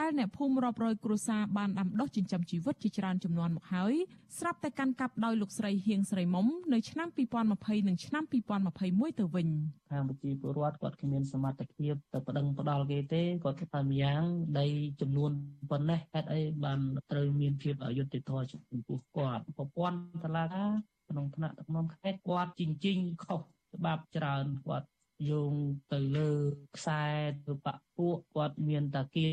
[0.00, 3.94] ដែលអ្នកភូមិរាប់រយគ្រួសារបានដាំដុះចិញ្ចឹមជីវិតជាច្រើនចំនួនមកហើយ
[4.38, 7.08] ស្រាប់តែកាន់កាប់ដោយលោកស្រីហៀងស្រីមុំនៅឆ្នាំ
[7.52, 8.24] 2020និងឆ្នាំ
[8.72, 9.48] 2021ទៅវិញ
[9.90, 14.22] ខាងប្រជាពលរដ្ឋគាត់គ្មានសមត្ថភាពទៅប្តឹងផ្ដាល់គេទេគាត់ថាម្យ៉ាង
[14.60, 14.66] ដី
[15.00, 15.30] ចំនួន
[15.70, 23.40] ប៉ុណ្ណេះហេតុអីបានត្រូវមានភាពអយុត្តិធម៌ចំពោះគាត់ប្រព័ន្ធតឡាការ ក្នុងថ្នាក់ដឹកនាំខេត្តគាត់ជញ្ជីងខុស
[23.76, 24.88] ច្បាប់ច្រើនគាត់
[25.30, 25.52] យោង
[25.92, 26.30] ទៅលើ
[26.76, 27.02] ខ្សែ
[27.46, 29.26] ទៅបពពួកគាត់មានតាគៀ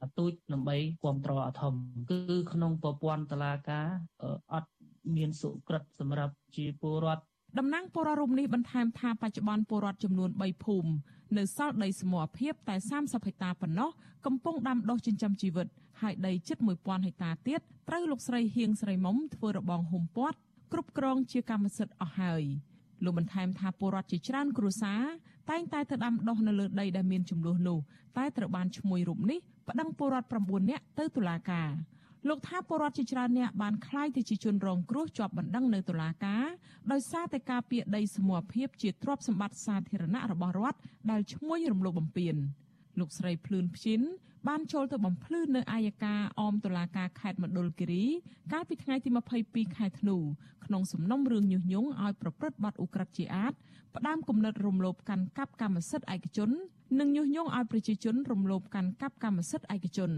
[0.00, 1.74] បទូចដើម្បីគ្រប់គ្រងអធម
[2.10, 2.20] គឺ
[2.52, 3.86] ក្នុងប្រព័ន្ធតឡាការ
[4.52, 4.70] អត់
[5.16, 7.22] មានសុក្រិតសម្រាប់ជាពលរដ្ឋ
[7.58, 10.90] តំណាងពលរដ្ឋរូបនេះបន្ថែមថាបច្ចុប្បន្នពលរដ្ឋចំនួន3ភូមិ
[11.38, 13.90] នៅសល់ដីសមរភាពតែ30ហិកតាប៉ុណ្ណោះ
[14.26, 15.66] កំពុងដាំដុះចិញ្ចឹមជីវិត
[16.00, 20.38] ហើយដីជិត1000ហិកតាទៀតត្រូវលោកស្រីហៀងស្រីមុំធ្វើរបងហុំព័ទ្ធ
[20.71, 22.43] គ្រប់គ្រងជាកម្មសិទ្ធិអស់ហើយ
[23.03, 25.03] លោកបន្ថែមថាពលរដ្ឋជាច្រើនគ្រួសារ
[25.49, 27.79] តែងតែទៅដាំដុះនៅលើដីដែលមានចំនួននោះ
[28.17, 29.39] តែត្រូវបានឈ្មោះរូបនេះ
[29.69, 31.69] ប្តឹងពលរដ្ឋ9នាក់ទៅតុលាការ
[32.27, 36.45] លោកថាពលរដ្ឋជាច្រើនអ្នកបានคล้ายទៅជាជនរងគ្រោះជាប់បណ្ដឹងនៅតុលាការ
[36.91, 40.79] ដោយសារតែការពៀដីសមូហភាពជាទ្រព្យសម្បត្តិសាធារណៈរបស់រដ្ឋ
[41.11, 42.35] ដែលឈ្មោះរំលោភបំពាន
[42.99, 44.01] លោកស្រីភ្លឿនព្យាន
[44.46, 48.04] បានចូលទៅបំភ្លឺនៅអាយកាអមតុលាការខេត្តមណ្ឌលគិរី
[48.52, 49.08] កាលពីថ្ងៃទី
[49.42, 50.16] 22ខែធ្នូ
[50.64, 53.52] ក្នុងសំណុំរឿងញុះញង់ឲ្យប្រព្រឹត្តបទឧក្រិដ្ឋជាអាត
[53.96, 56.50] ផ្ដាំគំនិតរំលោភកាន់កាប់កម្មសិទ្ធិឯកជន
[57.00, 60.10] និងញុះញង់ឲ្យប្រជាជនរំលោភកាន់កាប់កម្មសិទ្ធិឯកជន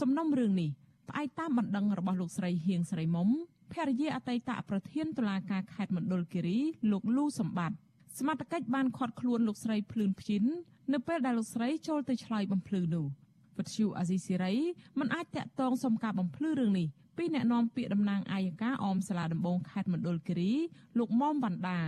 [0.00, 0.70] សំណុំរឿងនេះ
[1.08, 3.28] ផ្អែកតាមបណ្ដឹងរបស់លោកស្រីហៀងស្រីមុំ
[3.72, 6.58] ភរិយាអតីតប្រធានតុលាការខេត្តមណ្ឌលគិរី
[6.90, 7.76] លោកលូសម្បត្តិ
[8.18, 10.44] សមត្ថកិច្ចបានឃាត់ខ្លួនលោកស្រីភ្លឿនព្យាន
[10.92, 13.06] នៅពេលដែលលោកស្រីចូលទៅឆ្លើយបំភ្លឺនោះ
[13.58, 14.54] វិទ្យុអាស៊ីសេរី
[14.98, 20.52] មិនអាចតាក់ទងសុំការបំភ្លឺរឿងនេះពីអ្នកនាំពាក្យតំណាងអាយកាអមសាលាដំបងខេត្តមណ្ឌលគិរី
[20.98, 21.80] លោកមុំវណ្ដា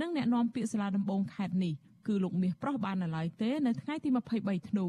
[0.00, 1.74] និងអ្នកនាំពាក្យសាលាដំបងខេត្តនេះ
[2.06, 4.08] គឺលោកមាសប្រុសបាននៅឡើយទេនៅថ្ងៃទី
[4.40, 4.86] 23ធ្នូ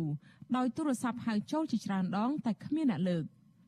[0.55, 3.23] ដោយទូរស័ព្ទហៅចូលជាច្រើនដងតែគ្មានអ្នកលើក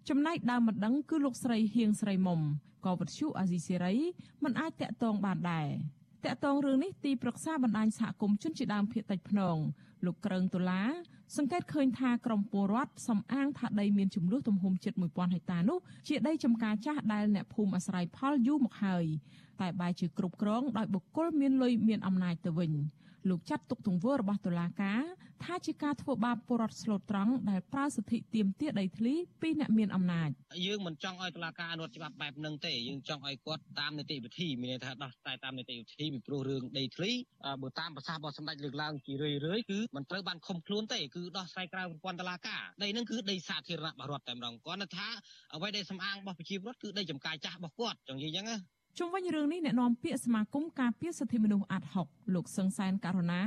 [0.10, 2.40] ចំណែកដើមមិនដឹងគឺលោកស្រីហៀងស្រីមុំ
[2.86, 3.96] ក៏វិទ្យុអាស៊ីសេរី
[4.44, 5.68] មិនអាចតាក់ទងបានដែរ
[6.26, 9.58] តាក់ទងរឿងនេះទីប្រឹក្សាបណ្ដាញសហគមន៍ជនជាដើមភៀតតិចភ្នង
[10.06, 10.84] លោកក្រឹងតុលា
[11.38, 19.06] សង្កេតឃើញថាក្រមពលរដ្ឋសំអាងថាដីមានចំនួនទំហំជិត1000ហិកតានោះជាដីចំការចាស់ដែលអ្នកភូមិអាស្រ័យផលយូរមកហើយ
[19.62, 22.72] តែបែរជាគ្រប់គ្រងដោយបុគ្គលមានលុយមានអំណាចទៅវិញ
[23.30, 25.02] លោកចាត់ទុកទង្វើរបស់តុលាការ
[25.46, 30.30] ថាជាការធ្វើបាបពលរដ្ឋស្លូតត្រង់ដែលប្រើសិទ្ធិទាមទារដីធ្លីពីអ្នកមានអំណាច
[30.66, 37.12] យើងមិនចង់ឲ្យតុលាការអនុវត្តច្បាប់បែបហ្នឹងទេយើងចង់ឲ្យគាត់តាមនីតិវិធីមានន័យថាដោះស្រាយតាមនីតិវិធីពីព្រោះរឿងដីធ្លី
[37.62, 45.08] បើតាមប្រសាសន៍របស់សម្ដេចលើកឡើងជារឿយរឿយគឺមិនត្រូវបានខំខ្លួនទេគឺដោះស្រាយក្រៅប្រព័ន្ធតុលាការដីហ្នឹងគឺដីសាធារណៈរបស់រដ្ឋតែម្ដងគាត់ថា
[45.56, 48.58] អ្វីដែលសំអាងរបស់ប្រជាពលរដ្ឋគឺដីចំការចាស់របស់គាត់ចង់និយាយអញ្ចឹងណា
[48.98, 53.42] ជុំវិញរឿងនេះអ្នកនាំពាក្យសមាគមការពារសិទ្ធិមនុស្សអាត់ហុកលោកសឹងសែនករណា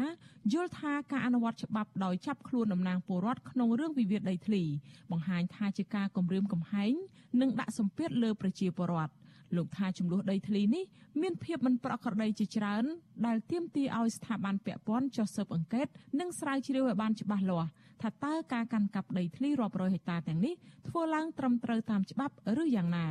[0.53, 4.62] យល់ថាការអនុវត្តច្បាប់ដោយចាប់ខ្លួនតំណាងពលរដ្ឋក្នុងរឿងវិវាទដីធ្លី
[5.11, 6.93] បង្ហាញថាជាការគំរាមកំហែង
[7.40, 9.12] និងដាក់សម្ពាធលើប្រជាពលរដ្ឋ
[9.57, 10.84] លោកថាចំនួនដីធ្លីនេះ
[11.22, 12.84] មានភាពមិនប្រក្រតីជាច្រើន
[13.26, 15.86] ដែលទាមទារឲ្យស្ថាប័នពាក់ព័ន្ធចុះស៊ើបអង្កេត
[16.20, 17.68] និងស្រាវជ្រាវឲ្យបានច្បាស់លាស់
[18.03, 20.55] ថាតើការកាន់កាប់ដីធ្លីរាប់រយហិកតាទាំងនេះ
[20.88, 23.09] ធ្វើឡើងត្រឹមត្រូវតាមច្បាប់ឬយ៉ាងណា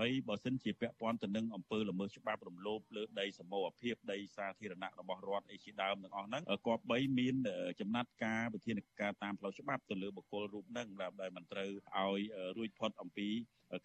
[0.00, 7.36] ហើយបើសិនជាពាក់ព័ន្ធទៅនឹងអំពើល្មើសច្បាប់រំលោភលើដីសមរភាពដីសាធារណៈរបស់រដ្ឋអីជាដើមទាំងអស់ហ្នឹងគប្បីមាន
[7.80, 12.20] ចំណាត់ការវិធានការតាមផ្លូវច្បាប់ទៅលើបុគ្គលរូបហ្នឹងដើម្បីមិនត្រូវឲ្យ
[12.56, 13.28] រួចផុតអំពី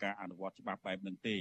[0.03, 1.35] ការអនុវត្តច្បាប់បែបហ្នឹងទេ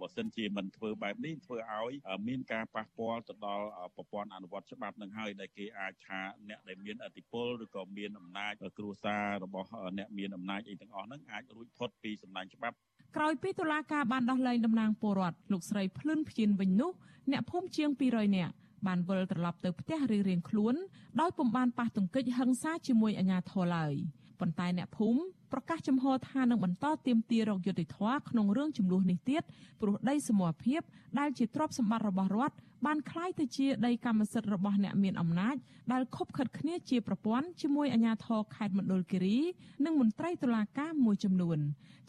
[0.00, 1.92] បើសិនជាមិនធ្វើបែបនេះធ្វើឲ្យ
[2.28, 3.66] មានការប៉ះពាល់ទៅដល់
[3.96, 9.68] ប្រព័ន្ធអនុវត្តច្បាប់នឹងហើយដែលគេអាចថាអ្នកដែលមានអធិបុលឬក៏មានអំណាចគ្រួសាររបស់
[9.98, 12.76] អ្នកមានអំណាចអីទាំងអស់ហ្នឹងអាចរួចផុតពីសំណាញ់ច្បាប់
[13.16, 16.92] ក្រោយពីតុលាការបានដោះលែងតំណាងពលរដ្ឋលោកស្រីភ្លឿនព្យានវិញនោះ
[17.30, 18.52] អ្នកភូមិជាង200នាក់
[18.86, 20.74] បានវិលត្រឡប់ទៅផ្ទះរៀងៗខ្លួន
[21.20, 23.94] ដោយពុំបានប៉ះទង្គិចហិង្សាជាមួយអាជ្ញាធរឡើយ
[24.43, 25.19] ប៉ុន្តែអ្នកភូមិ
[25.53, 29.43] ប្រកាសចំហថានឹងបន្តទៀមទារកយុត្តិធម៌ក្នុងរឿងចំនួននេះទៀត
[29.81, 30.81] ព្រោះដីសមរភាព
[31.19, 35.55] ដែលជាទ្រព្យសម្បត្តិរបស់រដ្ឋបានคล้ายទៅជាដីកម្មសិទ្ធិរបស់អ្នកមានអំណាច
[35.91, 39.37] ដែលខົບខិតគ្នាជាប្រព័ន្ធជាមួយអាជ្ញាធរខេត្តមណ្ឌលគិរី
[39.85, 41.59] និងមន្ត្រីតុលាការមួយចំនួន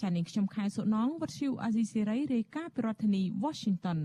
[0.01, 3.99] ចា៎នាងខ្ញុំខែសុណងវັດឈូអាស៊ីសេរីរាយការណ៍ពីរដ្ឋធានី Washington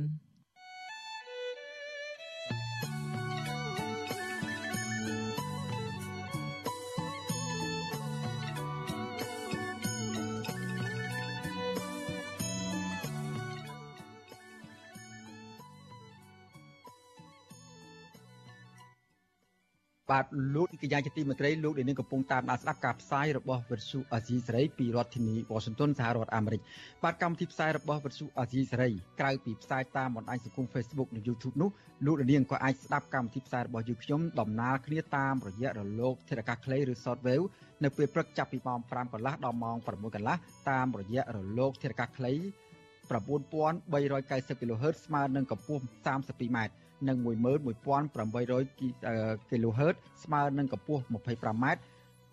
[20.11, 26.61] បាទលោកកញ្ញាជាទីមេត្រីលោកដែលនឹងកំពុងតាមដានស្ដាប់ការផ្សាយរបស់វិទ្យុអាស៊ីសេរីពីរដ្ឋធានី Washington សហរដ្ឋអាមេរិក
[27.05, 28.91] បាទកម្មវិធីផ្សាយរបស់វិទ្យុអាស៊ីសេរី
[29.21, 31.71] ក្រៅពីផ្សាយតាមបណ្ដាញសង្គម Facebook និង YouTube នោះ
[32.07, 37.47] លោកនាងក៏អាចស្ដាប់កម្មវិធីផ្សាយរបស់យើងខ្ញុំដំណើរគ្នាតាមរយៈរលកធាតុអាកាសខ្លីឬ Shortwave
[37.85, 40.37] នៅពេលព្រឹកចាប់ពីម៉ោង5កន្លះដល់ម៉ោង6កន្លះ
[40.71, 42.33] តាមរយៈរលកធាតុអាកាសខ្លី
[43.11, 46.59] 9390 kHz ស្មើនឹងកម្ពស់ 32m
[47.09, 47.31] និង11800
[49.51, 51.67] kHz ស្មើនឹងកម្ពស់ 25m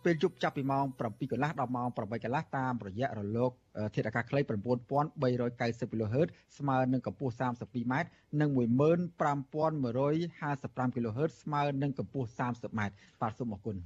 [0.05, 3.51] ពេលយប់ចាប់ពីម៉ោង7កន្លះដល់ម៉ោង8កន្លះតាមរយៈរលក
[3.95, 7.93] ធាតុអាកាសខ្លី9390 kHz ស្មើនឹងកម្ពស់ 32m
[8.41, 12.81] និង15155 kHz ស្មើនឹងកម្ពស់ 30m
[13.21, 13.77] បាទសូមអរគុណ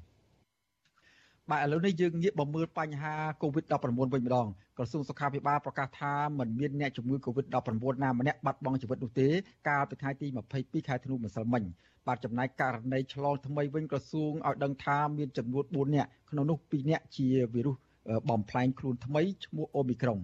[1.51, 3.73] បាទឥឡូវនេះយើងងាកមកមើលបញ្ហា COVID-19
[4.13, 4.47] វិញម្ដង
[4.77, 9.27] ក្រសួងសុខាភិបាលប្រកាសថាមិនមានអ្នកជំងឺ COVID-19 ណាម្នាក់បាត់បង់ជីវិតនោះទេ
[9.69, 10.27] កាលពីថ្ងៃទី
[10.57, 11.63] 22ខែធ្នូម្សិលមិញ
[12.07, 17.75] បាទចំណែកករណីឆ្លងថ្មីវិញក្រសួងឲ្យដឹងថាមានចំនួន4នាក់ក្នុងនោះ2នាក់ជាវីរុស
[18.29, 20.19] បំផ្លែងខ្លួនថ្មីឈ្មោះអូមីក្រុង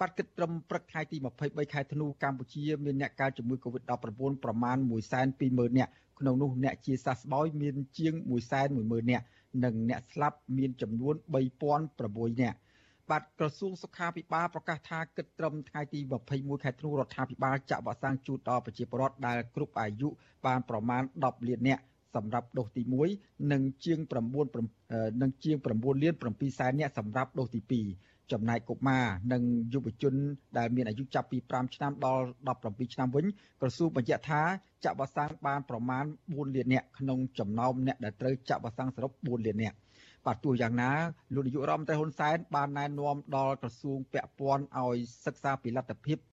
[0.00, 4.76] បាត់គិតត្រឹមព្រឹកថ្ងៃទី23ខែធ្នូកម្ពុជាមានអ្នកកើតជំងឺ Covid-19 ប្រមាណ
[5.28, 8.14] 120,000នាក់ក្នុងនោះអ្នកជាសះស្បើយមានជាង
[8.62, 9.24] 110,000នាក់
[9.64, 11.14] និងអ្នកស្លាប់មានចំនួន
[11.74, 12.58] 3006នាក់
[13.10, 16.00] បាទក្រសួងសុខាភិបាលប្រកាសថាគិតត្រឹមថ្ងៃទី
[16.32, 20.08] 21ខែធ្នូរដ្ឋាភិបាលចាក់វ៉ាក់សាំងជូនដល់ប្រជាពលរដ្ឋដែលគ្រប់អាយុ
[20.46, 21.82] បានប្រមាណ10លាននាក់
[22.16, 22.82] សម្រាប់ដូសទី
[23.16, 23.98] 1និងជាង
[24.60, 30.14] 9និងជាង9លាន7សែននាក់សម្រាប់ដូសទី2 ចំណែកកុមារនិងយុវជន
[30.58, 32.24] ដែលមានអាយុចាប់ពី5ឆ្នាំដល់
[32.58, 33.24] 17ឆ្នាំវិញ
[33.60, 34.42] ក្រសួងបញ្ជាក់ថា
[34.84, 39.76] ចាក់វ៉ាក់សាំងបានប្រមាណ4លាននាក់ក្នុងចំណោមអ្នកដែលត្រូវចាក់វ៉ាក់សាំងសរុប4លាននាក់
[40.26, 40.90] បាទទោះយ៉ាងណា
[41.34, 46.16] លោកនាយករដ្ឋមន្ត្រីហ៊ុនសែនបានណែនាំដល់ក្រសួងពាក់ព័ន្ធឲ្យសិក្សាពីលទ្ធភាព